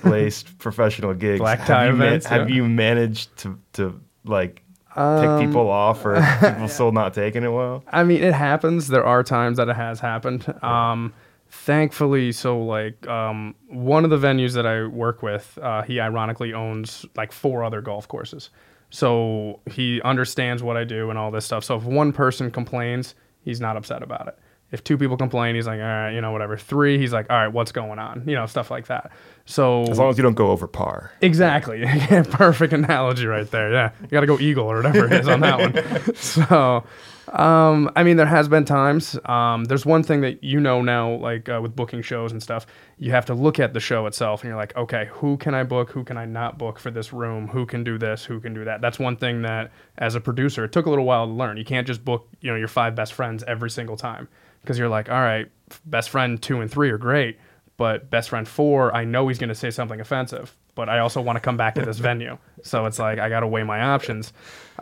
[0.04, 2.56] laced professional gigs, Black have tie you, ma- events, have yeah.
[2.56, 4.62] you managed to to like
[4.96, 7.84] Um, pick people off or people still not taking it well?
[7.92, 8.88] I mean, it happens.
[8.88, 10.52] There are times that it has happened.
[10.62, 11.12] Um,
[11.48, 16.52] thankfully, so like um, one of the venues that I work with, uh, he ironically
[16.54, 18.50] owns like four other golf courses.
[18.90, 21.64] So he understands what I do and all this stuff.
[21.64, 23.14] So if one person complains,
[23.46, 24.38] he's not upset about it.
[24.72, 26.56] If two people complain, he's like, all right, you know, whatever.
[26.56, 28.24] Three, he's like, all right, what's going on?
[28.26, 29.12] You know, stuff like that.
[29.44, 31.12] So As long as you don't go over par.
[31.20, 31.84] Exactly.
[32.30, 33.72] Perfect analogy right there.
[33.72, 33.90] Yeah.
[34.02, 36.14] You got to go eagle or whatever it is on that one.
[36.16, 36.84] So,
[37.32, 39.18] um, I mean, there has been times.
[39.24, 42.66] Um, there's one thing that you know now, like uh, with booking shows and stuff,
[42.98, 45.62] you have to look at the show itself and you're like, okay, who can I
[45.62, 45.90] book?
[45.90, 47.48] Who can I not book for this room?
[47.48, 48.24] Who can do this?
[48.24, 48.80] Who can do that?
[48.80, 51.56] That's one thing that, as a producer, it took a little while to learn.
[51.56, 54.28] You can't just book, you know, your five best friends every single time
[54.62, 55.50] because you're like, all right,
[55.84, 57.38] best friend two and three are great
[57.76, 61.20] but best friend four, I know he's going to say something offensive, but I also
[61.20, 62.38] want to come back to this venue.
[62.62, 64.32] So it's like I got to weigh my options.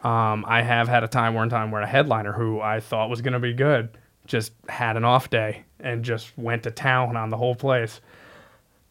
[0.03, 3.23] Um, I have had a time one time where a headliner who I thought was
[3.23, 7.31] going to be good just had an off day and just went to town on
[7.31, 8.03] the whole place.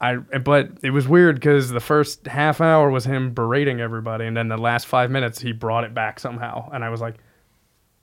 [0.01, 4.35] I but it was weird because the first half hour was him berating everybody, and
[4.35, 7.15] then the last five minutes he brought it back somehow, and I was like,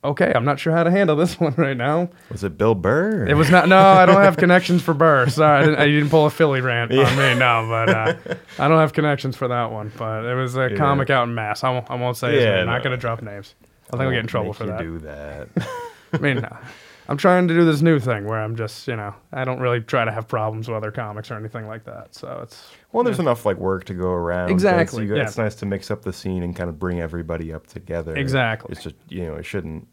[0.05, 2.09] okay, I'm not sure how to handle this one right now.
[2.31, 3.27] Was it Bill Burr?
[3.27, 3.69] It was not.
[3.69, 5.29] No, I don't have connections for Burr.
[5.29, 7.35] Sorry, I didn't, I didn't pull a Philly rant on me.
[7.35, 8.15] No, but uh,
[8.59, 9.93] I don't have connections for that one.
[9.97, 10.77] But it was a Yeah.
[10.77, 11.65] comic out in Mass.
[11.65, 12.67] I won't, I won't say his Yeah, name.
[12.67, 13.55] Not going to drop names.
[13.89, 14.79] I think I'll get in trouble for you that.
[14.83, 15.49] do that.
[16.13, 16.57] I mean, no.
[17.11, 19.81] I'm trying to do this new thing where I'm just, you know, I don't really
[19.81, 22.15] try to have problems with other comics or anything like that.
[22.15, 24.51] So it's Well, there's enough like work to go around.
[24.51, 25.25] Exactly, It's, you- yeah.
[25.25, 28.15] it's nice to mix up the scene and kind of bring everybody up together.
[28.17, 28.71] Exactly.
[28.73, 29.89] It's just you know it shouldn't.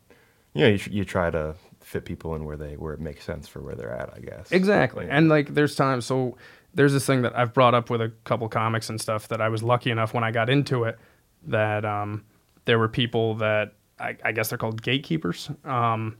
[0.53, 3.23] You know you, sh- you try to fit people in where they where it makes
[3.25, 4.13] sense for where they're at.
[4.15, 4.51] I guess.
[4.51, 5.07] Exactly.
[5.09, 6.37] And like there's times so
[6.75, 9.49] there's this thing that I've brought up with a couple comics and stuff that I
[9.49, 10.99] was lucky enough when I got into it
[11.47, 12.25] that um,
[12.65, 15.49] there were people that I, I guess they're called gatekeepers.
[15.65, 16.17] Um,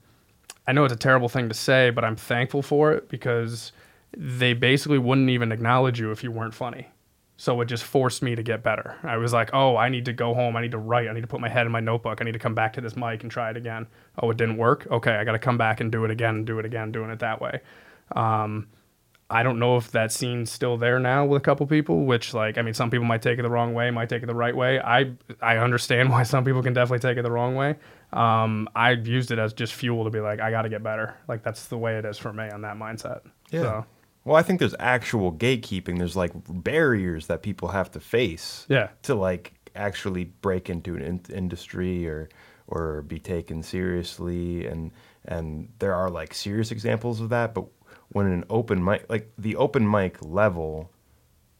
[0.68, 3.72] I know it's a terrible thing to say, but I'm thankful for it because
[4.14, 6.88] they basically wouldn't even acknowledge you if you weren't funny.
[7.38, 8.96] So it just forced me to get better.
[9.02, 10.56] I was like, oh, I need to go home.
[10.56, 11.08] I need to write.
[11.08, 12.20] I need to put my head in my notebook.
[12.20, 13.86] I need to come back to this mic and try it again.
[14.18, 14.86] Oh, it didn't work.
[14.90, 17.08] Okay, I got to come back and do it again and do it again, doing
[17.08, 17.60] it that way.
[18.12, 18.68] Um,
[19.30, 22.58] I don't know if that scene's still there now with a couple people, which like
[22.58, 24.56] I mean some people might take it the wrong way, might take it the right
[24.56, 24.80] way.
[24.80, 27.76] I I understand why some people can definitely take it the wrong way.
[28.12, 31.16] Um, I used it as just fuel to be like I got to get better.
[31.28, 33.20] Like that's the way it is for me on that mindset.
[33.50, 33.62] Yeah.
[33.62, 33.86] So,
[34.24, 35.98] Well, I think there's actual gatekeeping.
[35.98, 38.66] There's like barriers that people have to face.
[38.68, 38.88] Yeah.
[39.02, 42.28] To like actually break into an in- industry or
[42.66, 44.90] or be taken seriously, and
[45.24, 47.54] and there are like serious examples of that.
[47.54, 47.66] But
[48.10, 50.90] when an open mic, like the open mic level,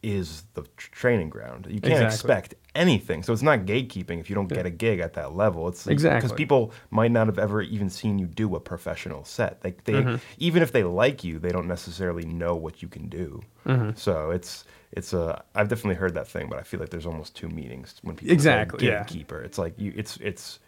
[0.01, 1.65] is the tr- training ground.
[1.69, 2.05] You can't Exactly.
[2.15, 3.21] expect anything.
[3.23, 5.67] So it's not gatekeeping if you don't get a gig at that level.
[5.67, 9.61] It's exactly because people might not have ever even seen you do a professional set.
[9.61, 10.15] They, they Mm-hmm.
[10.37, 13.41] even if they like you, they don't necessarily know what you can do.
[13.65, 13.91] Mm-hmm.
[13.95, 17.35] So it's it's a I've definitely heard that thing, but I feel like there's almost
[17.35, 19.03] two meanings when people Exactly, say yeah.
[19.03, 19.41] gatekeeper.
[19.41, 20.59] It's like you it's it's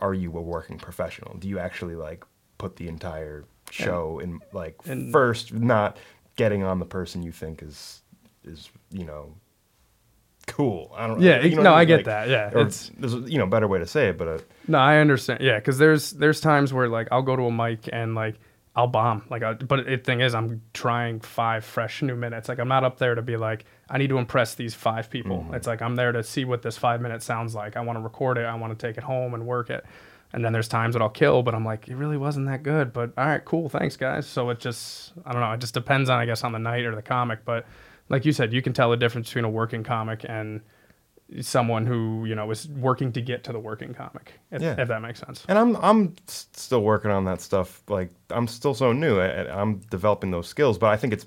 [0.00, 1.36] are you a working professional?
[1.38, 2.24] Do you actually like
[2.58, 5.98] put the entire show in like and- first, not
[6.36, 8.01] getting on the person you think is
[8.44, 9.34] is you know
[10.46, 10.92] cool.
[10.94, 11.26] I don't know.
[11.26, 11.88] Yeah, You know no, I mean?
[11.88, 12.28] get Like, that.
[12.28, 14.38] Yeah, it's there's you know better way to say it, but uh,
[14.68, 15.40] no, I understand.
[15.40, 18.36] Yeah, because there's there's times where like I'll go to a mic and like
[18.74, 19.24] I'll bomb.
[19.28, 22.48] Like, I, but the thing is, I'm trying five fresh new minutes.
[22.48, 25.46] Like, I'm not up there to be like I need to impress these five people.
[25.52, 27.76] It's like I'm there to see what this five minutes sounds like.
[27.76, 28.44] I want to record it.
[28.44, 29.84] I want to take it home and work it.
[30.32, 32.94] And then there's times that I'll kill, but I'm like, it really wasn't that good.
[32.94, 34.26] But all right, cool, thanks guys.
[34.26, 35.52] So it just I don't know.
[35.52, 37.44] It just depends on I guess on the night or the comic.
[37.44, 37.66] But
[38.08, 40.60] like you said, you can tell the difference between a working comic and
[41.40, 44.74] someone who you know is working to get to the working comic if, Yeah.
[44.78, 47.82] if that makes sense And I'm I'm still working on that stuff.
[47.88, 49.18] Like I'm still so new.
[49.18, 50.76] and I'm developing those skills.
[50.76, 51.26] But I think it's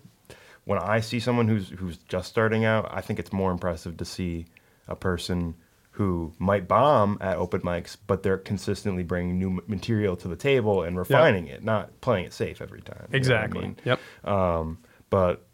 [0.65, 4.05] when I see someone who's who's just starting out, I think it's more impressive to
[4.05, 4.45] see
[4.87, 5.55] a person
[5.91, 10.83] who might bomb at open mics, but they're consistently bringing new material to the table
[10.83, 12.97] and refining it, not playing it safe every time.
[12.99, 13.77] You know I exactly mean?
[13.85, 14.77] yep Um,
[15.09, 15.47] but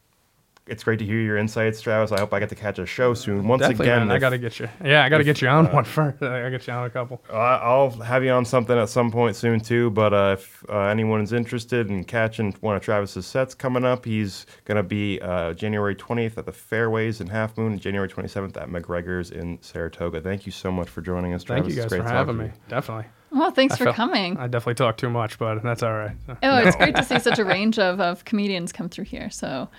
[0.72, 2.12] it's great to hear your insights, Travis.
[2.12, 3.48] I hope I get to catch a show soon.
[3.48, 4.16] Once definitely again, man.
[4.16, 6.40] i gotta get you yeah i gotta if, get you on uh, one first i
[6.40, 9.36] gotta get you on a couple I- I'll have you on something at some point
[9.36, 9.90] soon too.
[9.92, 14.06] But uh, if uh, anyone is interested in catching one of Travis's sets coming up,
[14.06, 18.58] he's gonna be uh, January 20th at the Fairways in Half Moon, and January 27th
[18.58, 20.22] at McGregor's in Saratoga.
[20.22, 21.64] Thank you so much for joining us, Travis.
[21.66, 22.52] thank you It's guys great for having me you.
[22.70, 24.38] definitely Well, thanks I for felt- coming.
[24.38, 27.40] i definitely talk too much but that's all right Oh, it's great to see such
[27.40, 29.30] a range of, of comedians come through here.
[29.30, 29.70] So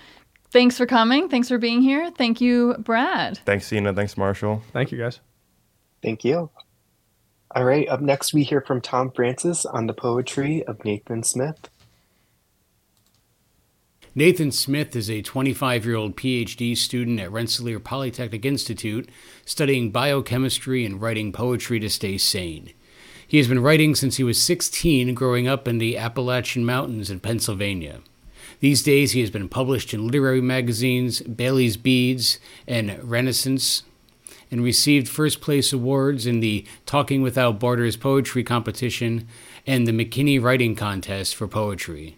[0.53, 1.27] thanks for coming.
[1.27, 2.11] Thanks for being here.
[2.11, 3.39] Thank you, Brad.
[3.39, 3.93] Thanks, Cena.
[3.93, 4.61] Thanks, Marshall.
[4.71, 5.19] thank you guys
[6.01, 6.49] Thank you.
[7.55, 11.69] All right, up next we hear from Thom Frances on the poetry of Nathan Smith.
[14.15, 19.09] Nathan Smith is a 25 year old PhD student at Rensselaer Polytechnic Institute
[19.45, 22.73] studying biochemistry and writing poetry to stay sane.
[23.27, 27.19] He has been writing since he was 16, growing up in the Appalachian Mountains in
[27.19, 28.01] Pennsylvania.
[28.63, 33.83] These days, he has been published in literary magazines Bailey's Beads and Renaissance,
[34.49, 39.27] and received first place awards in the Talking Without Borders poetry competition
[39.67, 42.17] and the McKinney Writing Contest for poetry.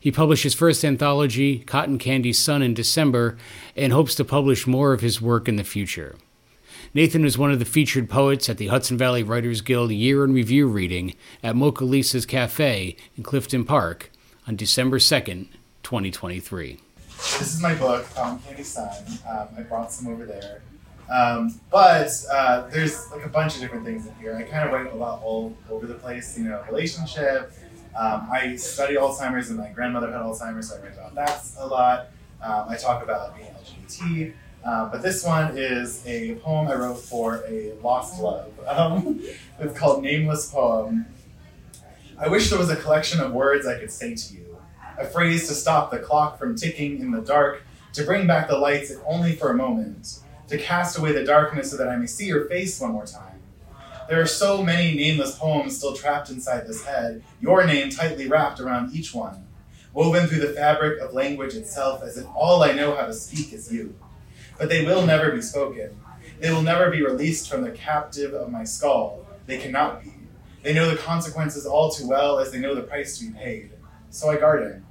[0.00, 3.36] He published his first anthology, Cotton Candy Sun, in December
[3.76, 6.16] and hopes to publish more of his work in the future.
[6.94, 10.32] Nathan is one of the featured poets at the Hudson Valley Writers Guild Year in
[10.32, 14.10] Review reading at Mocha Lisa's Cafe in Clifton Park
[14.46, 15.48] on December 2nd,
[15.86, 16.80] 2023.
[17.38, 18.90] This is my book, Cotton Candy Sun.
[19.30, 20.60] Um, I brought some over there.
[21.08, 24.34] Um, but uh, there's like a bunch of different things in here.
[24.36, 27.52] I kind of write a lot all over the place, you know, relationship.
[27.96, 31.66] Um, I study Alzheimer's and my grandmother had Alzheimer's, so I write about that a
[31.68, 32.08] lot.
[32.42, 34.34] Um, I talk about being LGBT.
[34.64, 38.52] Uh, but this one is a poem I wrote for a lost love.
[38.66, 39.22] Um,
[39.60, 41.06] it's called Nameless Poem.
[42.18, 44.45] I wish there was a collection of words I could say to you,
[44.98, 48.58] a phrase to stop the clock from ticking in the dark, to bring back the
[48.58, 52.06] lights if only for a moment, to cast away the darkness so that I may
[52.06, 53.40] see your face one more time.
[54.08, 58.60] There are so many nameless poems still trapped inside this head, your name tightly wrapped
[58.60, 59.46] around each one,
[59.92, 63.52] woven through the fabric of language itself as if all I know how to speak
[63.52, 63.94] is you.
[64.58, 66.00] But they will never be spoken.
[66.38, 69.26] They will never be released from the captive of my skull.
[69.46, 70.12] They cannot be.
[70.62, 73.70] They know the consequences all too well as they know the price to be paid.
[74.10, 74.85] So I guard garden.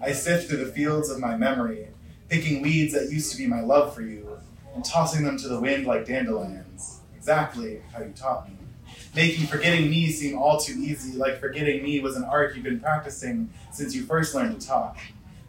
[0.00, 1.88] I sift through the fields of my memory,
[2.28, 4.38] picking weeds that used to be my love for you,
[4.74, 7.00] and tossing them to the wind like dandelions.
[7.16, 8.56] Exactly how you taught me.
[9.14, 12.78] Making forgetting me seem all too easy, like forgetting me was an art you've been
[12.78, 14.98] practicing since you first learned to talk.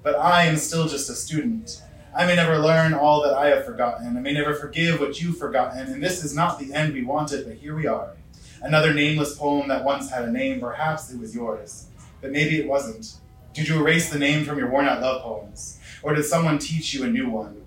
[0.01, 1.83] But I am still just a student.
[2.15, 4.17] I may never learn all that I have forgotten.
[4.17, 7.45] I may never forgive what you've forgotten, and this is not the end we wanted,
[7.45, 8.15] but here we are.
[8.63, 11.85] Another nameless poem that once had a name, perhaps it was yours.
[12.19, 13.13] But maybe it wasn't.
[13.53, 15.79] Did you erase the name from your worn out love poems?
[16.03, 17.65] Or did someone teach you a new one?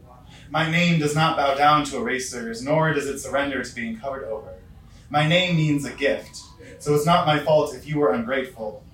[0.49, 4.25] My name does not bow down to erasers, nor does it surrender to being covered
[4.25, 4.55] over.
[5.11, 6.41] My name means a gift,
[6.79, 8.85] so it's not my fault if you were ungrateful.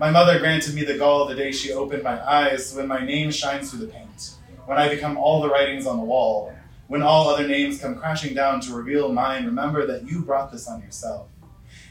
[0.00, 3.04] My mother granted me the gall the day she opened my eyes, so when my
[3.04, 4.34] name shines through the paint,
[4.66, 6.52] when I become all the writings on the wall,
[6.88, 10.66] when all other names come crashing down to reveal mine, remember that you brought this
[10.66, 11.28] on yourself.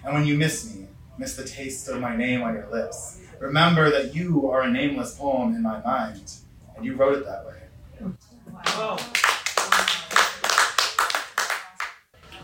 [0.04, 0.88] And when you miss me,
[1.18, 5.16] miss the taste of my name on your lips, remember that you are a nameless
[5.16, 6.32] poem in my mind,
[6.76, 7.58] and you wrote it that way.
[8.54, 8.98] Wow.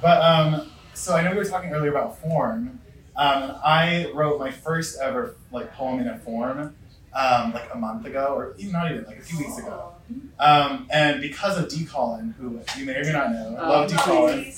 [0.02, 2.80] But um, so I know we were talking earlier about form.
[3.16, 6.76] Um, I wrote my first ever like poem in a form
[7.14, 9.93] um, like a month ago, or even not even like a few weeks ago.
[10.39, 11.86] Um, and because of D.
[11.86, 13.95] Colin, who you may or may not know, I love oh, D.
[13.98, 14.54] Colin,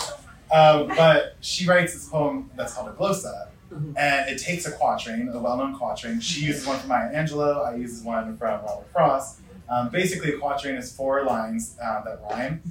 [0.52, 5.30] uh, but she writes this poem that's called a glossa and it takes a quatrain,
[5.30, 6.20] a well-known quatrain.
[6.20, 7.66] She uses one from Maya Angelou.
[7.66, 9.40] I use one from Robert Frost.
[9.70, 12.62] Um, basically, a quatrain is four lines uh, that rhyme,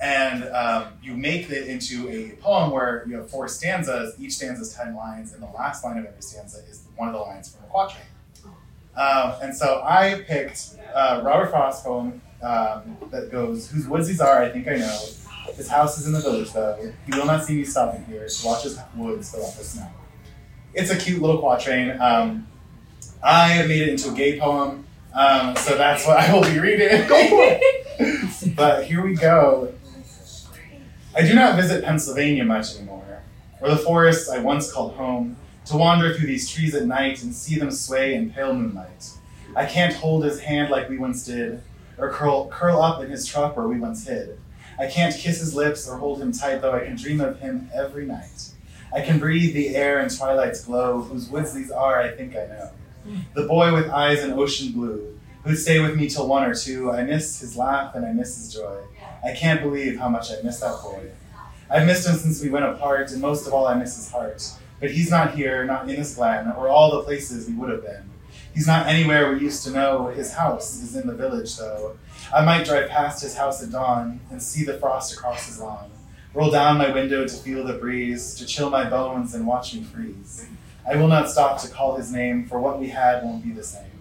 [0.00, 4.14] and um, you make it into a poem where you have four stanzas.
[4.20, 7.14] Each stanza is ten lines, and the last line of every stanza is one of
[7.14, 8.06] the lines from a quatrain.
[8.96, 14.20] Um, and so I picked uh, Robert Frost's poem um, that goes, "Whose woods these
[14.20, 15.00] are, I think I know.
[15.56, 16.92] His house is in the village, though.
[17.04, 19.88] He will not see me stopping here to watch his woods fill up with snow."
[20.74, 22.00] It's a cute little quatrain.
[22.00, 22.46] Um,
[23.22, 26.58] I have made it into a gay poem, um, so that's what I will be
[26.58, 27.06] reading.
[27.08, 28.56] Go for it.
[28.56, 29.72] but here we go.
[31.16, 33.22] I do not visit Pennsylvania much anymore,
[33.60, 37.32] or the forests I once called home, to wander through these trees at night and
[37.32, 39.10] see them sway in pale moonlight.
[39.54, 41.62] I can't hold his hand like we once did,
[41.96, 44.40] or curl, curl up in his truck where we once hid.
[44.78, 47.70] I can't kiss his lips or hold him tight, though I can dream of him
[47.72, 48.50] every night.
[48.94, 52.46] I can breathe the air in twilight's glow, whose woods these are, I think I
[52.46, 52.70] know.
[53.34, 56.92] The boy with eyes in ocean blue, who'd stay with me till one or two.
[56.92, 58.80] I miss his laugh and I miss his joy.
[59.24, 61.10] I can't believe how much I miss that boy.
[61.68, 64.48] I've missed him since we went apart, and most of all, I miss his heart.
[64.80, 67.82] But he's not here, not in this glen, or all the places we would have
[67.82, 68.10] been.
[68.54, 70.06] He's not anywhere we used to know.
[70.08, 71.98] His house is in the village, though.
[72.32, 75.90] I might drive past his house at dawn and see the frost across his lawn.
[76.34, 79.84] Roll down my window to feel the breeze, to chill my bones and watch me
[79.84, 80.44] freeze.
[80.84, 83.62] I will not stop to call his name, for what we had won't be the
[83.62, 83.92] same.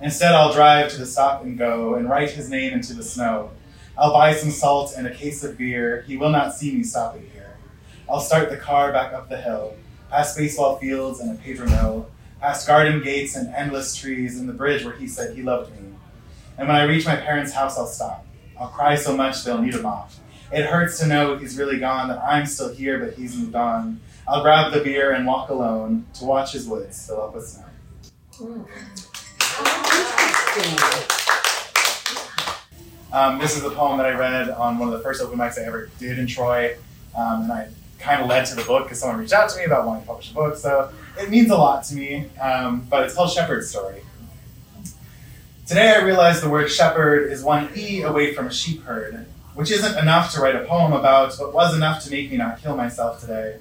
[0.00, 3.50] Instead, I'll drive to the stop and go and write his name into the snow.
[3.98, 6.04] I'll buy some salt and a case of beer.
[6.06, 7.56] He will not see me stopping here.
[8.08, 9.74] I'll start the car back up the hill,
[10.08, 12.08] past baseball fields and a paper mill,
[12.40, 15.94] past garden gates and endless trees and the bridge where he said he loved me.
[16.58, 18.24] And when I reach my parents' house, I'll stop.
[18.58, 20.12] I'll cry so much they'll need a mop.
[20.52, 24.00] It hurts to know he's really gone, that I'm still here, but he's moved on.
[24.28, 27.64] I'll grab the beer and walk alone to watch his woods fill up with snow.
[33.14, 35.58] Um, this is the poem that I read on one of the first open mics
[35.58, 36.76] I ever did in Troy,
[37.16, 39.64] um, and I kind of led to the book because someone reached out to me
[39.64, 40.56] about wanting to publish a book.
[40.56, 44.02] So it means a lot to me, um, but it's called Shepherd's Story.
[45.66, 49.24] Today I realized the word shepherd is one E away from a sheep herd,
[49.54, 52.60] which isn't enough to write a poem about, but was enough to make me not
[52.62, 53.58] kill myself today.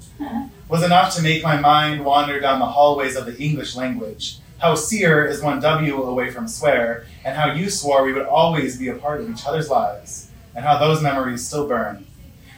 [0.69, 4.37] Was enough to make my mind wander down the hallways of the English language.
[4.59, 8.77] How seer is one W away from swear, and how you swore we would always
[8.77, 12.05] be a part of each other's lives, and how those memories still burn.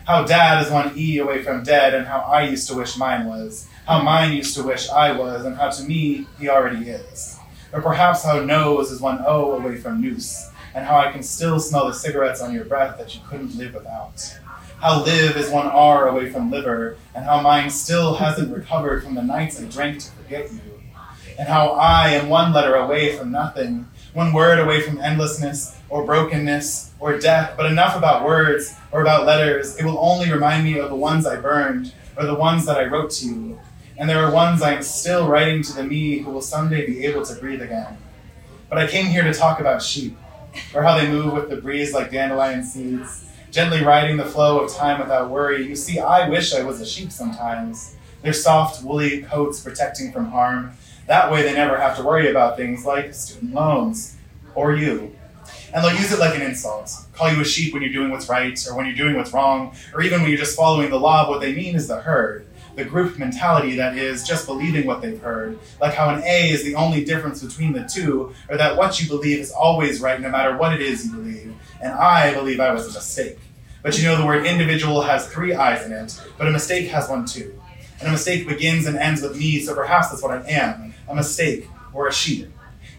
[0.06, 3.26] How dad is one E away from dead, and how I used to wish mine
[3.26, 3.68] was.
[3.88, 7.40] How mine used to wish I was, and how to me he already is.
[7.72, 11.60] Or perhaps how nose is one O away from noose, and how I can still
[11.60, 14.38] smell the cigarettes on your breath that you couldn't live without.
[14.80, 19.16] How live is one R away from liver, and how mine still hasn't recovered from
[19.16, 20.82] the nights I drank to forget you.
[21.40, 26.06] And how I am one letter away from nothing, one word away from endlessness, or
[26.06, 29.78] brokenness, or death, but enough about words or about letters.
[29.78, 32.86] It will only remind me of the ones I burned, or the ones that I
[32.86, 33.60] wrote to you.
[33.98, 37.06] And there are ones I am still writing to the me who will someday be
[37.06, 37.98] able to breathe again.
[38.70, 40.18] But I came here to talk about sheep,
[40.74, 44.74] or how they move with the breeze like dandelion seeds, gently riding the flow of
[44.74, 45.66] time without worry.
[45.66, 47.96] You see, I wish I was a sheep sometimes.
[48.22, 50.74] Their soft, woolly coats protecting from harm.
[51.08, 54.16] That way they never have to worry about things like student loans,
[54.56, 55.16] or you.
[55.74, 56.92] And they'll use it like an insult.
[57.14, 59.76] Call you a sheep when you're doing what's right, or when you're doing what's wrong,
[59.94, 61.30] or even when you're just following the law.
[61.30, 65.22] What they mean is the herd the group mentality that is just believing what they've
[65.22, 69.02] heard, like how an A is the only difference between the two, or that what
[69.02, 71.56] you believe is always right no matter what it is you believe.
[71.82, 73.40] And I believe I was a mistake.
[73.82, 77.10] But you know, the word individual has three I's in it, but a mistake has
[77.10, 77.60] one too.
[78.00, 81.16] And a mistake begins and ends with me, so perhaps that's what I am a
[81.16, 82.50] mistake or a sheep.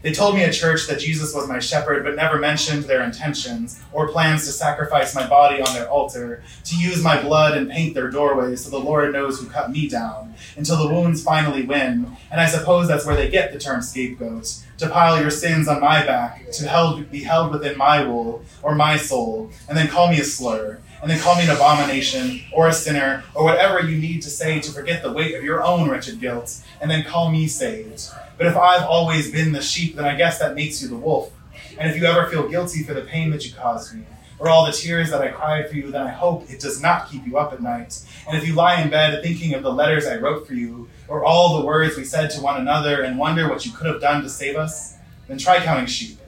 [0.05, 3.81] They told me at church that Jesus was my shepherd, but never mentioned their intentions
[3.91, 7.95] or plans to sacrifice my body on their altar, to use my blood and paint
[7.95, 12.15] their doorways so the Lord knows who cut me down, until the wounds finally win.
[12.31, 15.81] And I suppose that's where they get the term scapegoat, to pile your sins on
[15.81, 20.11] my back, to held, be held within my wool or my soul, and then call
[20.11, 23.99] me a slur, and then call me an abomination or a sinner or whatever you
[23.99, 27.31] need to say to forget the weight of your own wretched guilt, and then call
[27.31, 28.09] me saved.
[28.39, 31.31] But if I've always been the sheep, then I guess that makes you the wolf.
[31.79, 34.07] And if you ever feel guilty for the pain that you caused me,
[34.39, 37.11] or all the tears that I cried for you, then I hope it does not
[37.11, 38.03] keep you up at night.
[38.27, 41.23] And if you lie in bed thinking of the letters I wrote for you, or
[41.23, 44.23] all the words we said to one another and wonder what you could have done
[44.23, 44.97] to save us,
[45.29, 46.19] then try counting sheep.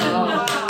[0.00, 0.63] Oh.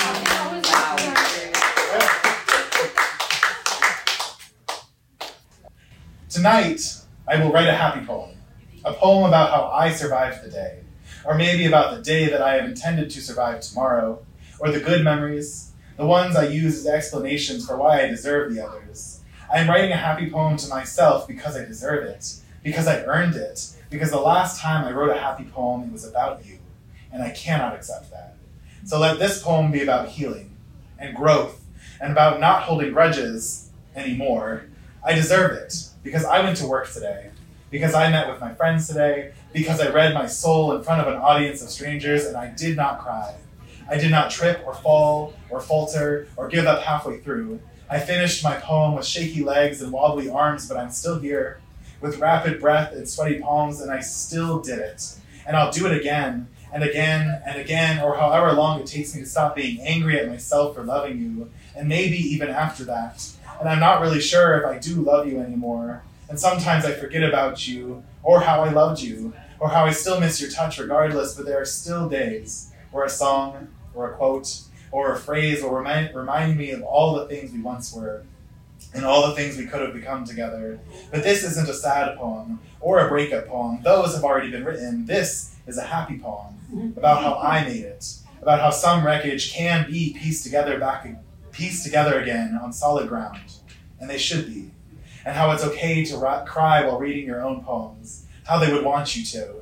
[6.35, 6.97] Tonight,
[7.29, 8.37] I will write a happy poem,
[8.85, 10.81] a poem about how I survived the day,
[11.25, 14.21] or maybe about the day that I have intended to survive tomorrow,
[14.59, 18.67] or the good memories, the ones I use as explanations for why I deserve the
[18.67, 19.21] others.
[19.49, 23.37] I am writing a happy poem to myself because I deserve it, because I earned
[23.37, 26.59] it, because the last time I wrote a happy poem, it was about you,
[27.13, 28.35] and I cannot accept that.
[28.85, 30.57] So let this poem be about healing
[30.99, 31.65] and growth
[32.01, 34.65] and about not holding grudges anymore.
[35.05, 37.31] I deserve it because I went to work today,
[37.71, 41.13] because I met with my friends today, because I read my soul in front of
[41.13, 43.35] an audience of strangers and I did not cry.
[43.91, 47.61] I did not trip or fall or falter or give up halfway through.
[47.91, 51.61] I finished my poem with shaky legs and wobbly arms, but I'm still here
[52.01, 55.17] with rapid breath and sweaty palms, and I still did it.
[55.47, 59.21] And I'll do it again and again and again, or however long it takes me
[59.21, 63.34] to stop being angry at myself for loving you, and maybe even after that.
[63.61, 66.03] And I'm not really sure if I do love you anymore.
[66.29, 70.21] And sometimes I forget about you, or how I loved you, or how I still
[70.21, 74.61] miss your touch regardless, but there are still days where a song, or a quote,
[74.91, 78.23] or a phrase will remind, remind me of all the things we once were
[78.95, 80.79] and all the things we could have become together.
[81.11, 83.81] But this isn't a sad poem or a breakup poem.
[83.83, 85.07] Those have already been written.
[85.07, 89.91] This is a happy poem about how I made it, about how some wreckage can
[89.91, 91.07] be pieced together back
[91.55, 93.41] pieced together again on solid ground,
[93.99, 94.71] and they should be.
[95.25, 99.17] And how it's okay to cry while reading your own poems, how they would want
[99.17, 99.55] you to,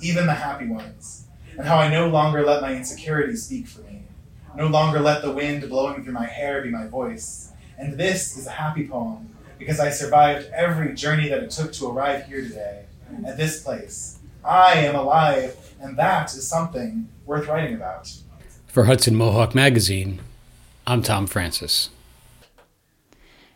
[0.00, 1.26] even the happy ones.
[1.58, 4.04] And how I no longer let my insecurities speak for me,
[4.54, 8.46] no longer let the wind blowing through my hair be my voice and this is
[8.46, 12.84] a happy poem because I survived every journey that it took to arrive here today,
[13.26, 14.18] at this place.
[14.44, 18.12] I am alive, and that is something worth writing about.
[18.66, 20.20] For Hudson Mohawk Magazine,
[20.86, 21.90] I'm Thom Frances.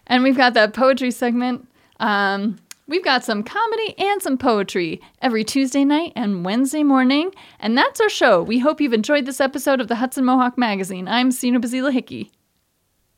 [0.07, 1.67] And we've got that poetry segment.
[1.99, 7.33] Um, we've got some comedy and some poetry every Tuesday night and Wednesday morning.
[7.59, 8.43] And that's our show.
[8.43, 11.09] We hope you've enjoyed this episode of the Hudson Mohawk Magazine.
[11.09, 12.31] I'm Sina Bazila Hickey.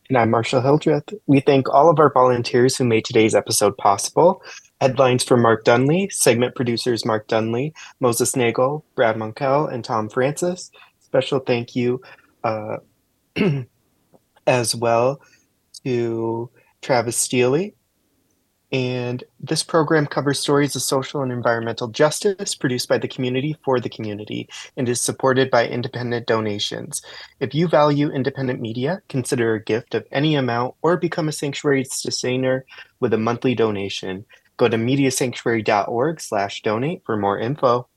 [0.08, 1.12] And I'm Marshall Hildreth.
[1.26, 4.40] We thank all of our volunteers who made today's episode possible.
[4.80, 10.70] Headlines from Mark Dunlea, segment producers Mark Dunlea, Moses Nagel, Brad Monkell, and Thom Frances.
[11.00, 12.00] Special thank you
[12.44, 12.76] uh,
[14.46, 15.20] as well
[15.84, 16.50] to
[16.82, 17.74] Travis Stealey,
[18.72, 23.78] and this program covers stories of social and environmental justice produced by the community for
[23.78, 27.00] the community and is supported by independent donations.
[27.38, 31.84] If you value independent media, consider a gift of any amount or become a sanctuary
[31.84, 32.66] sustainer
[32.98, 34.24] with a monthly donation.
[34.56, 37.88] Go to mediasanctuary.org slash donate for more info.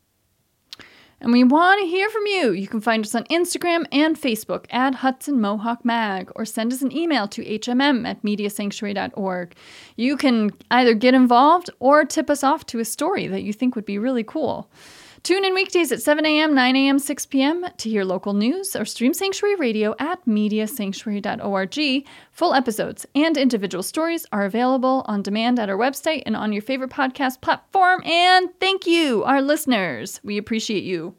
[1.22, 2.52] And we want to hear from you.
[2.52, 6.82] You can find us on Instagram and Facebook at Hudson Mohawk Mag or send us
[6.82, 9.56] an email to hmm at mediasanctuary.org.
[9.98, 13.76] You can either get involved or tip us off to a story that you think
[13.76, 14.70] would be really cool.
[15.24, 17.66] Tune in weekdays at 7 a.m., 9 a.m., 6 p.m.
[17.78, 22.08] to hear local news or stream Sanctuary Radio at mediasanctuary.org.
[22.32, 26.62] Full episodes and individual stories are available on demand at our website and on your
[26.62, 28.02] favorite podcast platform.
[28.06, 30.22] And thank you, our listeners.
[30.24, 31.16] We appreciate you.